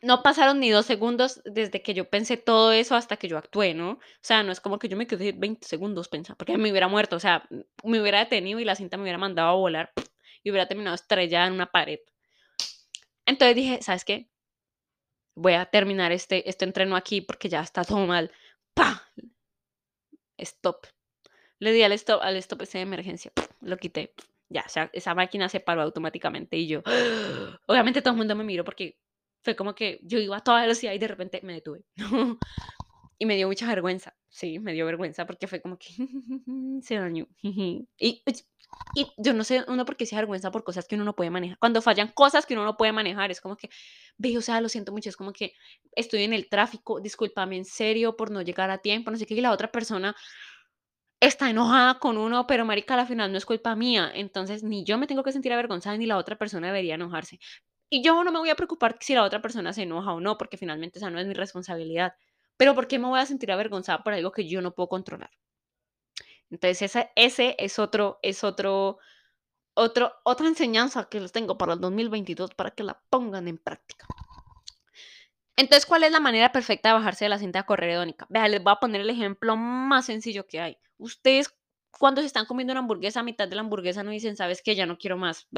No 0.02 0.22
pasaron 0.22 0.60
ni 0.60 0.70
dos 0.70 0.86
segundos 0.86 1.40
desde 1.44 1.82
que 1.82 1.94
yo 1.94 2.08
pensé 2.08 2.36
todo 2.36 2.72
eso 2.72 2.94
hasta 2.94 3.16
que 3.16 3.28
yo 3.28 3.38
actué, 3.38 3.74
¿no? 3.74 3.92
O 3.92 4.00
sea, 4.20 4.42
no 4.42 4.52
es 4.52 4.60
como 4.60 4.78
que 4.78 4.88
yo 4.88 4.96
me 4.96 5.06
quedé 5.06 5.32
20 5.32 5.66
segundos 5.66 6.08
pensando, 6.08 6.36
porque 6.36 6.58
me 6.58 6.70
hubiera 6.70 6.88
muerto, 6.88 7.16
o 7.16 7.20
sea, 7.20 7.48
me 7.84 8.00
hubiera 8.00 8.18
detenido 8.18 8.60
y 8.60 8.64
la 8.64 8.74
cinta 8.74 8.96
me 8.96 9.04
hubiera 9.04 9.18
mandado 9.18 9.48
a 9.48 9.54
volar 9.54 9.92
y 10.42 10.50
hubiera 10.50 10.68
terminado 10.68 10.94
estrellada 10.94 11.46
en 11.46 11.54
una 11.54 11.70
pared. 11.70 12.00
Entonces 13.24 13.56
dije, 13.56 13.82
¿sabes 13.82 14.04
qué? 14.04 14.30
Voy 15.34 15.54
a 15.54 15.66
terminar 15.66 16.12
este, 16.12 16.48
este 16.48 16.64
entreno 16.64 16.96
aquí 16.96 17.20
porque 17.20 17.48
ya 17.48 17.60
está 17.60 17.84
todo 17.84 18.06
mal. 18.06 18.30
¡Pah! 18.74 19.02
Stop. 20.38 20.86
Le 21.58 21.72
di 21.72 21.82
al 21.82 21.92
stop, 21.92 22.20
al 22.22 22.36
stop 22.36 22.62
ese 22.62 22.78
de 22.78 22.82
emergencia. 22.82 23.32
Lo 23.60 23.76
quité. 23.78 24.14
Ya, 24.48 24.62
o 24.64 24.68
sea, 24.68 24.90
esa 24.92 25.14
máquina 25.14 25.48
se 25.48 25.60
paró 25.60 25.82
automáticamente 25.82 26.56
y 26.56 26.68
yo, 26.68 26.82
obviamente 27.66 28.00
todo 28.00 28.12
el 28.12 28.18
mundo 28.18 28.36
me 28.36 28.44
miró 28.44 28.64
porque 28.64 28.96
fue 29.46 29.54
como 29.54 29.76
que 29.76 30.00
yo 30.02 30.18
iba 30.18 30.36
a 30.36 30.40
toda 30.40 30.62
velocidad 30.62 30.92
y 30.92 30.98
de 30.98 31.06
repente 31.06 31.40
me 31.44 31.52
detuve. 31.52 31.84
y 33.18 33.26
me 33.26 33.36
dio 33.36 33.46
mucha 33.46 33.68
vergüenza. 33.68 34.12
Sí, 34.28 34.58
me 34.58 34.72
dio 34.72 34.84
vergüenza 34.84 35.24
porque 35.24 35.46
fue 35.46 35.62
como 35.62 35.78
que 35.78 35.86
se 36.82 36.96
dañó. 36.96 37.28
y, 37.42 38.24
y 38.96 39.06
yo 39.18 39.34
no 39.34 39.44
sé, 39.44 39.64
uno 39.68 39.84
porque 39.84 40.04
se 40.04 40.16
vergüenza 40.16 40.50
por 40.50 40.64
cosas 40.64 40.88
que 40.88 40.96
uno 40.96 41.04
no 41.04 41.14
puede 41.14 41.30
manejar. 41.30 41.58
Cuando 41.60 41.80
fallan 41.80 42.08
cosas 42.08 42.44
que 42.44 42.54
uno 42.54 42.64
no 42.64 42.76
puede 42.76 42.90
manejar, 42.90 43.30
es 43.30 43.40
como 43.40 43.56
que, 43.56 43.70
ve, 44.18 44.36
o 44.36 44.40
sea, 44.40 44.60
lo 44.60 44.68
siento 44.68 44.90
mucho, 44.90 45.10
es 45.10 45.16
como 45.16 45.32
que 45.32 45.52
estoy 45.92 46.24
en 46.24 46.32
el 46.32 46.48
tráfico, 46.48 46.98
discúlpame 47.00 47.56
en 47.56 47.64
serio 47.64 48.16
por 48.16 48.32
no 48.32 48.42
llegar 48.42 48.70
a 48.70 48.78
tiempo, 48.78 49.12
no 49.12 49.16
sé 49.16 49.26
qué, 49.26 49.34
y 49.34 49.40
la 49.40 49.52
otra 49.52 49.70
persona 49.70 50.16
está 51.20 51.48
enojada 51.50 52.00
con 52.00 52.18
uno, 52.18 52.46
pero 52.48 52.64
marica, 52.64 52.94
al 52.94 53.06
final 53.06 53.30
no 53.30 53.38
es 53.38 53.46
culpa 53.46 53.76
mía, 53.76 54.10
entonces 54.12 54.64
ni 54.64 54.84
yo 54.84 54.98
me 54.98 55.06
tengo 55.06 55.22
que 55.22 55.32
sentir 55.32 55.52
avergonzada 55.52 55.96
ni 55.96 56.06
la 56.06 56.18
otra 56.18 56.36
persona 56.36 56.66
debería 56.66 56.96
enojarse. 56.96 57.38
Y 57.88 58.02
yo 58.02 58.24
no 58.24 58.32
me 58.32 58.38
voy 58.38 58.50
a 58.50 58.56
preocupar 58.56 58.96
si 59.00 59.14
la 59.14 59.22
otra 59.22 59.40
persona 59.40 59.72
se 59.72 59.82
enoja 59.82 60.12
o 60.12 60.20
no, 60.20 60.38
porque 60.38 60.56
finalmente 60.56 60.98
esa 60.98 61.10
no 61.10 61.20
es 61.20 61.26
mi 61.26 61.34
responsabilidad. 61.34 62.14
Pero 62.56 62.74
¿por 62.74 62.88
qué 62.88 62.98
me 62.98 63.06
voy 63.06 63.20
a 63.20 63.26
sentir 63.26 63.52
avergonzada 63.52 64.02
por 64.02 64.12
algo 64.12 64.32
que 64.32 64.48
yo 64.48 64.60
no 64.62 64.74
puedo 64.74 64.88
controlar? 64.88 65.30
Entonces, 66.50 66.82
ese, 66.82 67.10
ese 67.16 67.56
es 67.58 67.78
otro, 67.78 68.18
es 68.22 68.44
otro, 68.44 68.98
otro, 69.74 70.12
otra 70.24 70.46
enseñanza 70.46 71.08
que 71.08 71.20
les 71.20 71.32
tengo 71.32 71.58
para 71.58 71.74
el 71.74 71.80
2022 71.80 72.54
para 72.54 72.70
que 72.70 72.84
la 72.84 73.00
pongan 73.10 73.48
en 73.48 73.58
práctica. 73.58 74.06
Entonces, 75.56 75.86
¿cuál 75.86 76.04
es 76.04 76.12
la 76.12 76.20
manera 76.20 76.52
perfecta 76.52 76.90
de 76.90 76.94
bajarse 76.96 77.24
de 77.24 77.30
la 77.30 77.38
cinta 77.38 77.64
corredónica? 77.64 78.26
Vea, 78.28 78.46
les 78.48 78.62
voy 78.62 78.72
a 78.72 78.80
poner 78.80 79.00
el 79.00 79.10
ejemplo 79.10 79.56
más 79.56 80.06
sencillo 80.06 80.46
que 80.46 80.60
hay. 80.60 80.78
Ustedes 80.98 81.56
cuando 81.98 82.20
se 82.20 82.26
están 82.26 82.46
comiendo 82.46 82.72
una 82.72 82.80
hamburguesa, 82.80 83.20
a 83.20 83.22
mitad 83.22 83.48
de 83.48 83.54
la 83.56 83.62
hamburguesa 83.62 84.02
no 84.02 84.10
dicen, 84.10 84.36
sabes 84.36 84.62
que 84.62 84.74
ya 84.74 84.86
no 84.86 84.98
quiero 84.98 85.16
más. 85.16 85.48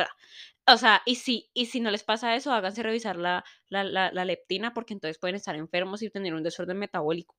O 0.67 0.77
sea, 0.77 1.03
y 1.07 1.17
si, 1.17 1.51
y 1.55 1.67
si 1.67 1.81
no 1.81 1.91
les 1.91 2.05
pasa 2.05 2.35
eso, 2.37 2.53
háganse 2.53 2.83
revisar 2.83 3.17
la, 3.17 3.45
la, 3.69 4.25
leptina 4.25 4.75
porque 4.75 4.95
entonces 4.95 5.19
pueden 5.19 5.37
estar 5.37 5.55
enfermos 5.57 6.03
y 6.03 6.11
tener 6.11 6.35
un 6.35 6.43
desorden 6.43 6.79
metabólico. 6.79 7.37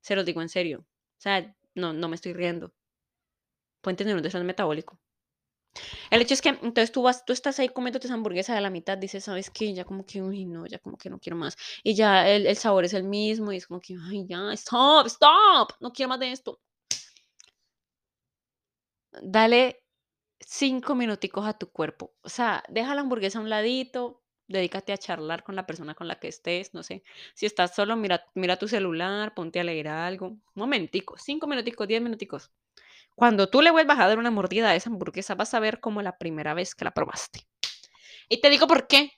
Se 0.00 0.16
los 0.16 0.24
digo 0.24 0.42
en 0.42 0.48
serio. 0.48 0.80
O 0.80 1.20
sea, 1.20 1.54
no, 1.74 1.92
no 1.92 2.08
me 2.08 2.16
estoy 2.16 2.32
riendo. 2.32 2.72
Pueden 3.80 3.96
tener 3.96 4.16
un 4.16 4.22
desorden 4.22 4.46
metabólico. 4.46 4.98
El 6.10 6.22
hecho 6.22 6.34
es 6.34 6.40
que 6.42 6.48
entonces 6.48 6.90
tú 6.90 7.02
vas, 7.02 7.24
tú 7.24 7.32
estás 7.32 7.58
ahí 7.58 7.68
comiéndote 7.68 8.06
esa 8.06 8.14
hamburguesa 8.14 8.54
de 8.54 8.62
la 8.62 8.70
mitad, 8.70 8.96
dices, 8.96 9.24
¿sabes 9.24 9.50
qué? 9.50 9.74
Ya 9.74 9.84
como 9.84 10.06
que, 10.06 10.22
uy, 10.22 10.46
no, 10.46 10.66
ya 10.66 10.78
como 10.78 10.96
que 10.96 11.10
no 11.10 11.18
quiero 11.18 11.36
más. 11.36 11.56
Y 11.82 11.94
ya 11.94 12.28
el, 12.28 12.46
el 12.46 12.56
sabor 12.56 12.84
es 12.84 12.94
el 12.94 13.04
mismo 13.04 13.52
y 13.52 13.58
es 13.58 13.66
como 13.66 13.80
que, 13.80 13.94
ay, 14.08 14.26
ya, 14.26 14.52
stop, 14.54 15.06
stop, 15.06 15.72
no 15.80 15.92
quiero 15.92 16.08
más 16.08 16.20
de 16.20 16.32
esto 16.32 16.60
dale 19.22 19.82
cinco 20.40 20.94
minuticos 20.94 21.46
a 21.46 21.54
tu 21.54 21.70
cuerpo. 21.70 22.14
O 22.22 22.28
sea, 22.28 22.62
deja 22.68 22.94
la 22.94 23.02
hamburguesa 23.02 23.38
a 23.38 23.42
un 23.42 23.50
ladito, 23.50 24.22
dedícate 24.48 24.92
a 24.92 24.98
charlar 24.98 25.42
con 25.44 25.56
la 25.56 25.66
persona 25.66 25.94
con 25.94 26.08
la 26.08 26.18
que 26.18 26.28
estés, 26.28 26.74
no 26.74 26.82
sé. 26.82 27.02
Si 27.34 27.46
estás 27.46 27.74
solo, 27.74 27.96
mira, 27.96 28.24
mira 28.34 28.56
tu 28.56 28.68
celular, 28.68 29.34
ponte 29.34 29.60
a 29.60 29.64
leer 29.64 29.88
algo. 29.88 30.28
Un 30.28 30.42
momentico, 30.54 31.16
cinco 31.18 31.46
minuticos, 31.46 31.88
diez 31.88 32.02
minuticos. 32.02 32.50
Cuando 33.14 33.48
tú 33.48 33.62
le 33.62 33.70
vuelvas 33.70 33.98
a 33.98 34.08
dar 34.08 34.18
una 34.18 34.30
mordida 34.30 34.70
a 34.70 34.74
esa 34.76 34.90
hamburguesa, 34.90 35.34
vas 35.34 35.54
a 35.54 35.60
ver 35.60 35.80
como 35.80 36.02
la 36.02 36.18
primera 36.18 36.54
vez 36.54 36.74
que 36.74 36.84
la 36.84 36.92
probaste. 36.92 37.46
Y 38.28 38.40
te 38.40 38.50
digo 38.50 38.66
por 38.66 38.86
qué. 38.86 39.12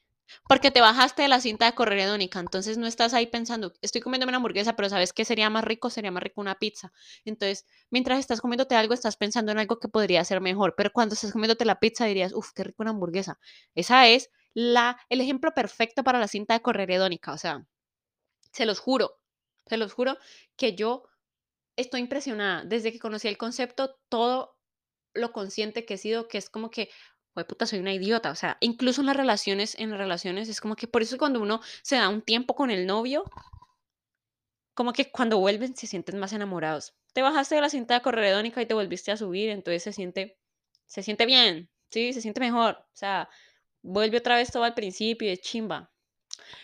Porque 0.49 0.71
te 0.71 0.81
bajaste 0.81 1.23
de 1.23 1.29
la 1.29 1.41
cinta 1.41 1.67
de 1.67 1.75
correr 1.75 1.99
hedónica, 2.01 2.41
entonces 2.41 2.79
no 2.79 2.87
estás 2.87 3.15
ahí 3.15 3.27
pensando, 3.27 3.73
estoy 3.83 4.01
comiéndome 4.01 4.31
una 4.31 4.37
hamburguesa, 4.39 4.75
pero 4.77 4.89
¿sabes 4.89 5.13
qué 5.13 5.25
sería 5.25 5.51
más 5.51 5.65
rico? 5.65 5.91
Sería 5.91 6.11
más 6.11 6.23
rico 6.23 6.41
una 6.41 6.57
pizza. 6.57 6.93
Entonces, 7.25 7.67
mientras 7.91 8.19
estás 8.19 8.41
comiéndote 8.41 8.75
algo, 8.75 8.95
estás 8.95 9.17
pensando 9.17 9.53
en 9.53 9.59
algo 9.59 9.79
que 9.79 9.89
podría 9.89 10.25
ser 10.25 10.41
mejor, 10.41 10.75
pero 10.77 10.91
cuando 10.93 11.15
estás 11.15 11.33
comiéndote 11.33 11.65
la 11.65 11.81
pizza 11.81 12.05
dirías, 12.07 12.33
uff, 12.35 12.53
qué 12.55 12.65
rico 12.65 12.83
una 12.83 12.91
hamburguesa. 12.91 13.39
Esa 13.75 14.07
es 14.09 14.31
la, 14.55 14.99
el 15.09 15.21
ejemplo 15.21 15.53
perfecto 15.55 16.03
para 16.05 16.19
la 16.19 16.29
cinta 16.29 16.55
de 16.55 16.63
correr 16.63 16.91
hedónica, 16.91 17.33
o 17.33 17.39
sea, 17.39 17.67
se 18.53 18.67
los 18.67 18.79
juro, 18.81 19.19
se 19.67 19.77
los 19.77 19.93
juro 19.93 20.17
que 20.57 20.75
yo 20.75 21.05
estoy 21.77 22.01
impresionada. 22.01 22.65
Desde 22.65 22.93
que 22.93 22.99
conocí 22.99 23.29
el 23.29 23.39
concepto, 23.39 23.99
todo 24.09 24.57
lo 25.15 25.33
consciente 25.33 25.85
que 25.87 25.95
he 25.95 25.99
sido, 25.99 26.29
que 26.29 26.39
es 26.39 26.51
como 26.51 26.71
que, 26.71 26.87
"Jue 26.87 26.93
puta, 27.45 27.67
soy 27.67 27.79
una 27.79 27.93
idiota. 27.93 28.31
O 28.31 28.35
sea, 28.35 28.57
incluso 28.61 29.01
en 29.01 29.07
las 29.07 29.17
relaciones, 29.17 29.79
en 29.79 29.91
las 29.91 29.99
relaciones, 29.99 30.49
es 30.49 30.61
como 30.61 30.77
que 30.77 30.89
por 30.89 31.03
eso 31.03 31.19
cuando 31.19 31.41
uno 31.41 31.61
se 31.83 31.97
da 31.97 32.09
un 32.09 32.23
tiempo 32.23 32.55
con 32.55 32.71
el 32.71 32.87
novio, 32.87 33.25
como 34.75 34.93
que 34.93 35.11
cuando 35.11 35.39
vuelven 35.39 35.77
se 35.77 35.87
sienten 35.87 36.19
más 36.19 36.33
enamorados. 36.33 36.95
Te 37.13 37.23
bajaste 37.23 37.57
de 37.57 37.61
la 37.61 37.69
cinta 37.69 37.95
de 37.95 38.01
correr 38.01 38.25
hedónica 38.27 38.63
y 38.63 38.67
te 38.67 38.75
volviste 38.75 39.11
a 39.11 39.17
subir, 39.17 39.51
entonces 39.51 39.83
se 39.83 39.93
siente, 39.93 40.39
se 40.87 41.03
siente 41.03 41.27
bien, 41.27 41.69
sí, 41.91 42.13
se 42.13 42.21
siente 42.21 42.41
mejor. 42.41 42.77
O 42.79 42.97
sea, 42.97 43.29
vuelve 43.83 44.19
otra 44.19 44.37
vez 44.37 44.53
todo 44.53 44.65
al 44.65 44.75
principio 44.75 45.29
y 45.29 45.33
es 45.33 45.41
chimba. 45.41 45.91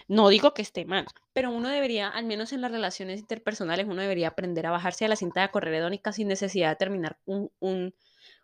No 0.08 0.28
digo 0.28 0.54
que 0.54 0.62
esté 0.62 0.84
mal, 0.84 1.06
pero 1.32 1.50
uno 1.50 1.68
debería, 1.68 2.08
al 2.08 2.24
menos 2.24 2.52
en 2.52 2.60
las 2.60 2.70
relaciones 2.70 3.20
interpersonales, 3.20 3.86
uno 3.86 4.02
debería 4.02 4.28
aprender 4.28 4.66
a 4.66 4.70
bajarse 4.70 5.04
de 5.04 5.08
la 5.10 5.16
cinta 5.16 5.42
de 5.42 5.50
correr 5.50 5.74
hedónica 5.74 6.12
sin 6.12 6.28
necesidad 6.28 6.70
de 6.70 6.76
terminar 6.76 7.18
un, 7.24 7.50
un, 7.58 7.94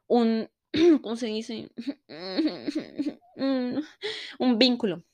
un, 0.06 0.50
¿cómo 1.02 1.16
se 1.16 1.26
dice? 1.26 1.70
un, 3.36 4.58
vínculo. 4.58 5.04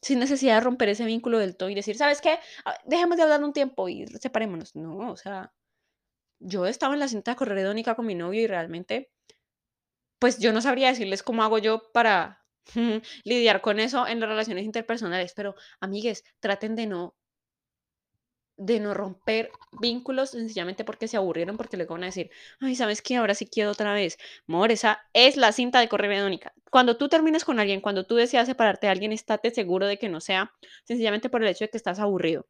Sin 0.00 0.18
necesidad 0.18 0.56
de 0.56 0.60
romper 0.60 0.88
ese 0.88 1.04
vínculo 1.04 1.38
del 1.38 1.56
todo 1.56 1.68
y 1.70 1.74
decir, 1.74 1.96
¿sabes 1.96 2.20
qué? 2.20 2.38
Dejemos 2.86 3.16
de 3.16 3.22
hablar 3.22 3.44
un 3.44 3.52
tiempo 3.52 3.88
y 3.88 4.06
separémonos. 4.06 4.74
No, 4.74 5.12
o 5.12 5.16
sea, 5.16 5.52
yo 6.40 6.66
estaba 6.66 6.94
en 6.94 7.00
la 7.00 7.08
cinta 7.08 7.36
hedónica 7.38 7.94
con 7.94 8.06
mi 8.06 8.14
novio 8.14 8.42
y 8.42 8.46
realmente, 8.46 9.12
pues 10.18 10.38
yo 10.38 10.52
no 10.52 10.60
sabría 10.60 10.88
decirles 10.88 11.22
cómo 11.22 11.44
hago 11.44 11.58
yo 11.58 11.92
para 11.92 12.44
lidiar 13.24 13.60
con 13.60 13.78
eso 13.78 14.06
en 14.06 14.18
las 14.18 14.28
relaciones 14.28 14.64
interpersonales, 14.64 15.34
pero 15.34 15.54
amigues, 15.80 16.24
traten 16.40 16.74
de 16.74 16.86
no 16.86 17.16
de 18.56 18.80
no 18.80 18.94
romper 18.94 19.50
vínculos 19.80 20.30
sencillamente 20.30 20.84
porque 20.84 21.08
se 21.08 21.16
aburrieron, 21.16 21.56
porque 21.56 21.76
luego 21.76 21.94
van 21.94 22.04
a 22.04 22.06
decir, 22.06 22.30
ay, 22.60 22.76
¿sabes 22.76 23.02
qué? 23.02 23.16
Ahora 23.16 23.34
sí 23.34 23.46
quiero 23.46 23.70
otra 23.70 23.92
vez. 23.94 24.18
Amor, 24.46 24.70
esa 24.70 25.00
es 25.12 25.36
la 25.36 25.52
cinta 25.52 25.80
de 25.80 25.88
correr 25.88 26.12
hedónica. 26.12 26.52
Cuando 26.70 26.96
tú 26.96 27.08
termines 27.08 27.44
con 27.44 27.58
alguien, 27.58 27.80
cuando 27.80 28.06
tú 28.06 28.16
deseas 28.16 28.46
separarte 28.46 28.86
de 28.86 28.92
alguien, 28.92 29.12
estate 29.12 29.50
seguro 29.50 29.86
de 29.86 29.98
que 29.98 30.08
no 30.08 30.20
sea 30.20 30.52
sencillamente 30.84 31.28
por 31.28 31.42
el 31.42 31.48
hecho 31.48 31.64
de 31.64 31.70
que 31.70 31.76
estás 31.76 31.98
aburrido. 31.98 32.46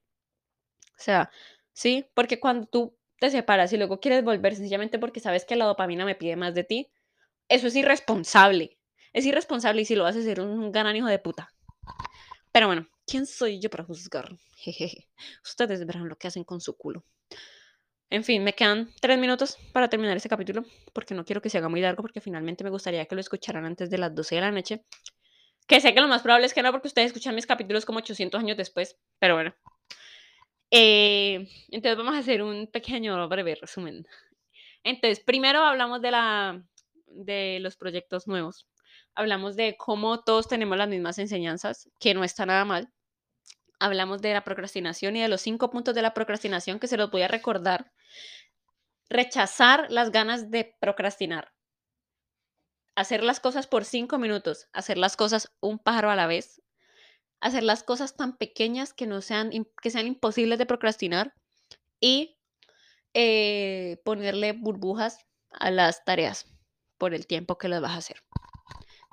O 0.98 1.02
sea, 1.02 1.30
sí, 1.72 2.06
porque 2.14 2.40
cuando 2.40 2.66
tú 2.66 2.96
te 3.18 3.30
separas 3.30 3.72
y 3.72 3.76
luego 3.76 4.00
quieres 4.00 4.24
volver 4.24 4.54
sencillamente 4.56 4.98
porque 4.98 5.20
sabes 5.20 5.44
que 5.44 5.56
la 5.56 5.64
dopamina 5.64 6.04
me 6.04 6.14
pide 6.14 6.36
más 6.36 6.54
de 6.54 6.64
ti, 6.64 6.90
eso 7.48 7.68
es 7.68 7.76
irresponsable. 7.76 8.78
Es 9.12 9.26
irresponsable 9.26 9.82
y 9.82 9.84
si 9.84 9.94
lo 9.94 10.06
haces, 10.06 10.26
eres 10.26 10.44
un 10.44 10.72
gran 10.72 10.94
hijo 10.96 11.06
de 11.06 11.18
puta. 11.18 11.50
Pero 12.52 12.66
bueno, 12.66 12.86
¿quién 13.06 13.26
soy 13.26 13.60
yo 13.60 13.70
para 13.70 13.84
juzgar? 13.84 14.30
Ustedes 15.44 15.86
verán 15.86 16.08
lo 16.08 16.16
que 16.16 16.28
hacen 16.28 16.44
con 16.44 16.60
su 16.60 16.76
culo. 16.76 17.04
En 18.10 18.24
fin, 18.24 18.44
me 18.44 18.52
quedan 18.52 18.90
tres 19.00 19.18
minutos 19.18 19.56
para 19.72 19.88
terminar 19.88 20.16
este 20.16 20.28
capítulo, 20.28 20.64
porque 20.92 21.14
no 21.14 21.24
quiero 21.24 21.40
que 21.40 21.48
se 21.48 21.56
haga 21.56 21.70
muy 21.70 21.80
largo, 21.80 22.02
porque 22.02 22.20
finalmente 22.20 22.62
me 22.62 22.68
gustaría 22.68 23.06
que 23.06 23.14
lo 23.14 23.22
escucharan 23.22 23.64
antes 23.64 23.88
de 23.88 23.96
las 23.96 24.14
12 24.14 24.34
de 24.34 24.40
la 24.42 24.50
noche. 24.50 24.84
Que 25.66 25.80
sé 25.80 25.94
que 25.94 26.00
lo 26.02 26.08
más 26.08 26.22
probable 26.22 26.46
es 26.46 26.52
que 26.52 26.62
no, 26.62 26.70
porque 26.72 26.88
ustedes 26.88 27.06
escuchan 27.06 27.34
mis 27.34 27.46
capítulos 27.46 27.86
como 27.86 28.00
800 28.00 28.38
años 28.38 28.58
después, 28.58 28.98
pero 29.18 29.34
bueno. 29.34 29.54
Eh, 30.70 31.48
entonces 31.70 31.96
vamos 31.96 32.14
a 32.14 32.18
hacer 32.18 32.42
un 32.42 32.66
pequeño 32.66 33.28
breve 33.28 33.54
resumen. 33.54 34.06
Entonces, 34.84 35.20
primero 35.20 35.60
hablamos 35.60 36.02
de, 36.02 36.10
la, 36.10 36.62
de 37.06 37.60
los 37.60 37.76
proyectos 37.76 38.26
nuevos. 38.26 38.66
Hablamos 39.14 39.56
de 39.56 39.76
cómo 39.78 40.22
todos 40.22 40.48
tenemos 40.48 40.76
las 40.76 40.88
mismas 40.88 41.18
enseñanzas, 41.18 41.88
que 41.98 42.14
no 42.14 42.24
está 42.24 42.44
nada 42.44 42.64
mal. 42.64 42.92
Hablamos 43.82 44.22
de 44.22 44.32
la 44.32 44.44
procrastinación 44.44 45.16
y 45.16 45.22
de 45.22 45.26
los 45.26 45.40
cinco 45.40 45.68
puntos 45.68 45.92
de 45.92 46.02
la 46.02 46.14
procrastinación 46.14 46.78
que 46.78 46.86
se 46.86 46.96
los 46.96 47.10
voy 47.10 47.22
a 47.22 47.28
recordar. 47.28 47.90
Rechazar 49.10 49.90
las 49.90 50.12
ganas 50.12 50.52
de 50.52 50.76
procrastinar. 50.80 51.52
Hacer 52.94 53.24
las 53.24 53.40
cosas 53.40 53.66
por 53.66 53.84
cinco 53.84 54.18
minutos. 54.18 54.68
Hacer 54.72 54.98
las 54.98 55.16
cosas 55.16 55.52
un 55.60 55.80
pájaro 55.80 56.10
a 56.10 56.14
la 56.14 56.28
vez. 56.28 56.62
Hacer 57.40 57.64
las 57.64 57.82
cosas 57.82 58.14
tan 58.14 58.36
pequeñas 58.36 58.92
que, 58.92 59.08
no 59.08 59.20
sean, 59.20 59.50
que 59.82 59.90
sean 59.90 60.06
imposibles 60.06 60.60
de 60.60 60.66
procrastinar. 60.66 61.34
Y 61.98 62.38
eh, 63.14 64.00
ponerle 64.04 64.52
burbujas 64.52 65.18
a 65.50 65.72
las 65.72 66.04
tareas 66.04 66.46
por 66.98 67.14
el 67.14 67.26
tiempo 67.26 67.58
que 67.58 67.68
las 67.68 67.82
vas 67.82 67.94
a 67.94 67.96
hacer. 67.96 68.22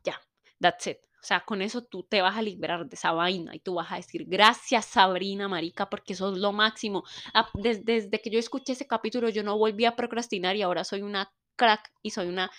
Ya, 0.06 0.22
that's 0.60 0.86
it. 0.86 1.09
O 1.22 1.26
sea, 1.26 1.42
con 1.46 1.62
eso 1.62 1.84
tú 1.84 2.04
te 2.04 2.22
vas 2.22 2.38
a 2.38 2.42
liberar 2.42 2.88
de 2.88 2.96
esa 2.96 3.12
vaina 3.12 3.54
y 3.56 3.60
tú 3.60 3.76
vas 3.76 3.92
a 3.92 3.98
decir, 3.98 4.26
gracias 4.28 4.86
Sabrina, 4.86 5.48
marica, 5.50 5.90
porque 5.90 6.14
eso 6.14 6.32
es 6.34 6.40
lo 6.40 6.54
máximo. 6.54 7.04
Ah, 7.34 7.50
des- 7.56 7.84
Desde, 7.86 8.22
que 8.22 8.30
yo 8.30 8.40
escuché 8.40 8.74
ese 8.74 8.88
capítulo, 8.88 9.30
yo 9.30 9.44
no 9.44 9.58
volví 9.58 9.86
a 9.86 9.96
procrastinar 9.96 10.56
y 10.56 10.62
ahora 10.62 10.84
soy 10.84 11.02
una 11.02 11.32
crack 11.58 11.92
y 12.02 12.12
soy 12.12 12.28
una, 12.28 12.50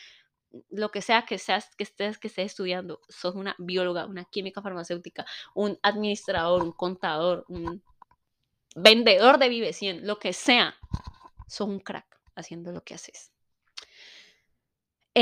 lo 0.70 0.90
que 0.90 1.02
sea 1.02 1.24
que 1.26 1.38
seas, 1.38 1.74
que 1.76 1.84
estés, 1.84 2.18
que 2.18 2.28
estés 2.28 2.46
estudiando, 2.46 3.00
sos 3.08 3.34
una 3.36 3.54
bióloga, 3.58 4.06
una 4.06 4.24
química 4.26 4.62
farmacéutica, 4.62 5.26
un 5.54 5.78
administrador, 5.82 6.62
un 6.62 6.72
contador, 6.72 7.44
un 7.48 7.82
vendedor 8.76 9.38
de 9.38 9.48
Vive 9.48 9.72
100, 9.72 10.06
lo 10.06 10.18
que 10.18 10.32
sea, 10.32 10.76
sos 11.46 11.68
un 11.68 11.80
crack 11.80 12.20
haciendo 12.36 12.72
lo 12.72 12.82
que 12.84 12.94
haces. 12.94 13.32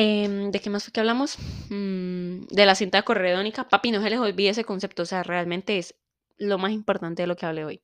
Em, 0.01 0.53
¿de 0.53 0.61
qué 0.61 0.71
más 0.71 0.85
fue 0.85 0.93
que 0.93 1.01
hablamos? 1.01 1.37
Mm, 1.71 2.43
de 2.51 2.67
la 2.67 2.77
cinta 2.77 3.03
corredónica. 3.03 3.69
Papi, 3.69 3.91
no 3.91 4.01
se 4.01 4.11
les 4.11 4.21
olvide 4.21 4.51
ese 4.51 4.63
concepto, 4.63 5.03
o 5.03 5.07
sea, 5.07 5.25
realmente 5.25 5.77
es 5.77 5.97
lo 6.37 6.57
más 6.57 6.71
importante 6.71 7.23
de 7.23 7.27
lo 7.27 7.35
que 7.35 7.47
hablé 7.47 7.65
hoy. 7.65 7.83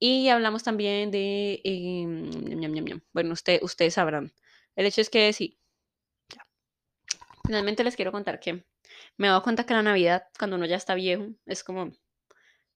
Y 0.00 0.28
hablamos 0.28 0.64
también 0.64 1.12
de... 1.12 1.60
em. 1.62 3.00
Bueno, 3.12 3.32
usted, 3.32 3.60
ustedes 3.62 3.94
sabrán. 3.94 4.32
El 4.74 4.86
hecho 4.86 5.00
es 5.02 5.08
que 5.08 5.32
sí. 5.32 5.56
Finalmente 7.46 7.84
les 7.84 7.94
quiero 7.94 8.10
contar 8.10 8.40
que 8.40 8.64
me 9.16 9.28
he 9.28 9.30
dado 9.30 9.44
cuenta 9.44 9.64
que 9.64 9.74
la 9.74 9.82
Navidad, 9.82 10.24
cuando 10.36 10.56
uno 10.56 10.66
ya 10.66 10.76
está 10.76 10.96
viejo, 10.96 11.28
es 11.46 11.62
como 11.62 11.92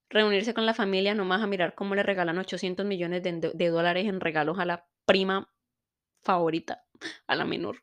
reunirse 0.08 0.54
con 0.54 0.64
la 0.64 0.74
familia 0.74 1.16
nomás 1.16 1.42
a 1.42 1.48
mirar 1.48 1.74
cómo 1.74 1.96
le 1.96 2.04
regalan 2.04 2.38
800 2.38 2.86
millones 2.86 3.20
de 3.24 3.68
dólares 3.68 4.06
en 4.06 4.20
regalos 4.20 4.60
a 4.60 4.64
la 4.64 4.86
prima 5.06 5.52
favorita, 6.22 6.84
a 7.26 7.34
la 7.34 7.44
menor. 7.44 7.82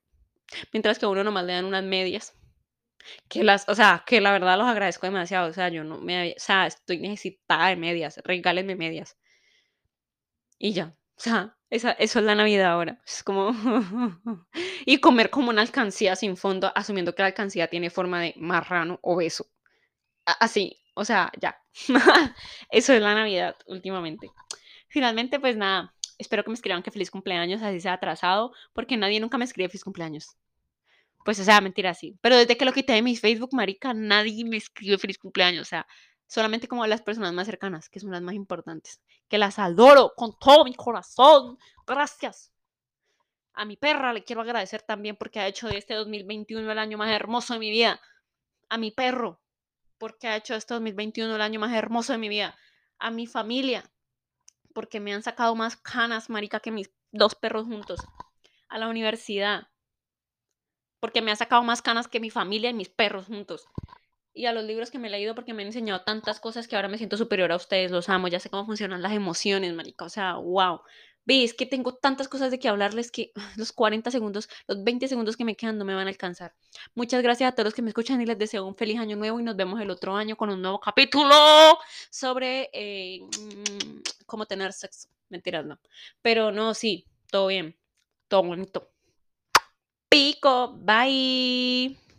Mientras 0.74 1.00
que 1.00 1.06
a 1.06 1.10
uno 1.10 1.24
nomás 1.24 1.46
le 1.46 1.54
dan 1.54 1.66
unas 1.66 1.84
medias. 1.84 2.34
Que 3.30 3.44
las, 3.44 3.68
o 3.68 3.76
sea, 3.76 4.04
que 4.06 4.22
la 4.22 4.32
verdad 4.32 4.58
los 4.58 4.68
agradezco 4.68 5.08
demasiado. 5.08 5.50
O 5.50 5.54
sea, 5.54 5.70
yo 5.70 5.84
no 5.84 6.00
me, 6.00 6.32
o 6.32 6.40
sea, 6.40 6.68
estoy 6.68 7.00
necesitada 7.00 7.70
de 7.70 7.76
medias. 7.76 8.20
Regálenme 8.24 8.76
medias. 8.76 9.18
Y 10.58 10.74
ya. 10.74 10.96
O 11.18 11.22
sea, 11.24 11.58
esa, 11.70 11.92
eso 11.92 12.20
es 12.20 12.26
la 12.26 12.36
Navidad 12.36 12.72
ahora. 12.72 13.02
Es 13.06 13.24
como. 13.24 13.52
y 14.86 15.00
comer 15.00 15.30
como 15.30 15.50
una 15.50 15.62
alcancía 15.62 16.16
sin 16.16 16.38
fondo, 16.38 16.72
asumiendo 16.76 17.16
que 17.16 17.24
la 17.24 17.28
alcancía 17.28 17.68
tiene 17.68 17.90
forma 17.90 18.22
de 18.22 18.34
marrano 18.38 19.00
obeso. 19.02 19.48
Así. 20.26 20.78
O 20.94 21.06
sea, 21.06 21.32
ya. 21.40 21.62
eso 22.70 22.94
es 22.94 23.02
la 23.02 23.16
Navidad 23.16 23.56
últimamente. 23.68 24.30
Finalmente, 24.88 25.40
pues 25.40 25.56
nada. 25.58 25.94
Espero 26.22 26.44
que 26.44 26.52
me 26.52 26.54
escriban 26.54 26.84
que 26.84 26.92
feliz 26.92 27.10
cumpleaños, 27.10 27.64
así 27.64 27.80
sea 27.82 27.94
atrasado, 27.94 28.54
porque 28.74 28.96
nadie 28.96 29.20
nunca 29.20 29.40
me 29.40 29.46
escribe 29.46 29.70
feliz 29.70 29.84
cumpleaños. 29.84 30.38
Pues, 31.26 31.40
o 31.40 31.44
sea, 31.44 31.60
mentira, 31.62 31.96
sí. 31.96 32.16
Pero 32.22 32.38
desde 32.38 32.58
que 32.58 32.66
lo 32.66 32.74
quité 32.74 32.94
de 32.94 33.02
mi 33.02 33.16
Facebook, 33.16 33.50
marica, 33.54 33.94
nadie 33.96 34.46
me 34.46 34.58
escribe 34.58 35.00
feliz 35.00 35.18
cumpleaños. 35.18 35.64
O 35.64 35.66
sea, 35.66 35.88
solamente 36.28 36.68
como 36.68 36.86
las 36.86 37.02
personas 37.02 37.34
más 37.34 37.48
cercanas, 37.48 37.90
que 37.90 38.00
son 38.00 38.12
las 38.12 38.22
más 38.22 38.36
importantes. 38.36 39.02
Que 39.30 39.40
las 39.40 39.58
adoro 39.58 40.14
con 40.16 40.38
todo 40.40 40.64
mi 40.64 40.76
corazón. 40.76 41.58
Gracias. 41.88 42.52
A 43.54 43.66
mi 43.66 43.76
perra 43.76 44.14
le 44.14 44.24
quiero 44.24 44.42
agradecer 44.42 44.84
también 44.84 45.16
porque 45.16 45.40
ha 45.40 45.48
hecho 45.48 45.68
de 45.68 45.78
este 45.80 45.96
2021 45.96 46.72
el 46.72 46.80
año 46.80 47.00
más 47.00 47.10
hermoso 47.10 47.54
de 47.54 47.60
mi 47.60 47.72
vida. 47.72 48.00
A 48.70 48.78
mi 48.78 48.92
perro, 48.92 49.42
porque 49.98 50.28
ha 50.28 50.36
hecho 50.36 50.54
de 50.54 50.60
este 50.60 50.76
2021 50.76 51.36
el 51.36 51.42
año 51.42 51.60
más 51.60 51.74
hermoso 51.74 52.14
de 52.14 52.20
mi 52.20 52.30
vida. 52.30 52.56
A 53.00 53.10
mi 53.10 53.26
familia, 53.26 53.91
porque 54.74 55.00
me 55.00 55.14
han 55.14 55.24
sacado 55.24 55.56
más 55.56 55.78
canas, 55.78 56.30
marica, 56.30 56.60
que 56.60 56.72
mis 56.72 56.92
dos 57.12 57.36
perros 57.36 57.66
juntos. 57.66 58.00
A 58.70 58.78
la 58.78 58.88
universidad, 58.88 59.68
porque 61.02 61.22
me 61.22 61.32
ha 61.32 61.36
sacado 61.36 61.64
más 61.64 61.82
canas 61.82 62.08
que 62.08 62.22
mi 62.22 62.30
familia 62.30 62.70
y 62.70 62.74
mis 62.74 62.90
perros 62.90 63.26
juntos. 63.26 63.68
Y 64.34 64.46
a 64.46 64.54
los 64.54 64.64
libros 64.64 64.92
que 64.92 65.00
me 65.00 65.10
he 65.10 65.12
leído 65.12 65.36
porque 65.36 65.54
me 65.54 65.64
han 65.64 65.68
enseñado 65.68 66.02
tantas 66.02 66.40
cosas 66.40 66.68
que 66.68 66.78
ahora 66.78 66.88
me 66.88 66.98
siento 66.98 67.18
superior 67.18 67.52
a 67.52 67.58
ustedes, 67.58 67.92
los 67.92 68.08
amo, 68.08 68.30
ya 68.30 68.40
sé 68.40 68.50
cómo 68.50 68.66
funcionan 68.66 69.02
las 69.02 69.12
emociones, 69.12 69.74
marica, 69.74 70.06
o 70.06 70.10
sea, 70.10 70.36
wow. 70.36 70.82
Vi, 71.26 71.44
es 71.44 71.54
que 71.54 71.66
tengo 71.66 71.94
tantas 71.96 72.28
cosas 72.28 72.52
de 72.52 72.60
que 72.60 72.68
hablarles 72.68 73.12
que 73.12 73.32
los 73.58 73.72
40 73.72 74.12
segundos, 74.12 74.50
los 74.68 74.84
20 74.84 75.08
segundos 75.08 75.38
que 75.38 75.46
me 75.46 75.56
quedan 75.56 75.78
no 75.78 75.86
me 75.86 75.96
van 75.96 76.08
a 76.08 76.10
alcanzar. 76.10 76.54
Muchas 76.96 77.22
gracias 77.22 77.52
a 77.52 77.56
todos 77.56 77.66
los 77.66 77.74
que 77.74 77.82
me 77.82 77.90
escuchan 77.90 78.22
y 78.22 78.26
les 78.26 78.38
deseo 78.38 78.66
un 78.66 78.76
feliz 78.76 79.00
año 79.00 79.16
nuevo 79.16 79.40
y 79.40 79.44
nos 79.44 79.56
vemos 79.56 79.80
el 79.82 79.90
otro 79.90 80.16
año 80.16 80.36
con 80.36 80.50
un 80.50 80.62
nuevo 80.62 80.80
capítulo 80.80 81.36
sobre 82.10 82.70
eh, 82.74 83.22
cómo 84.26 84.46
tener 84.46 84.74
sexo. 84.74 85.10
Mentiras, 85.30 85.66
no. 85.66 85.80
Pero 86.22 86.52
no, 86.52 86.74
sí, 86.74 87.06
todo 87.30 87.48
bien, 87.48 87.78
todo 88.28 88.44
bonito. 88.44 88.90
Pico, 90.10 90.74
bye. 90.74 92.02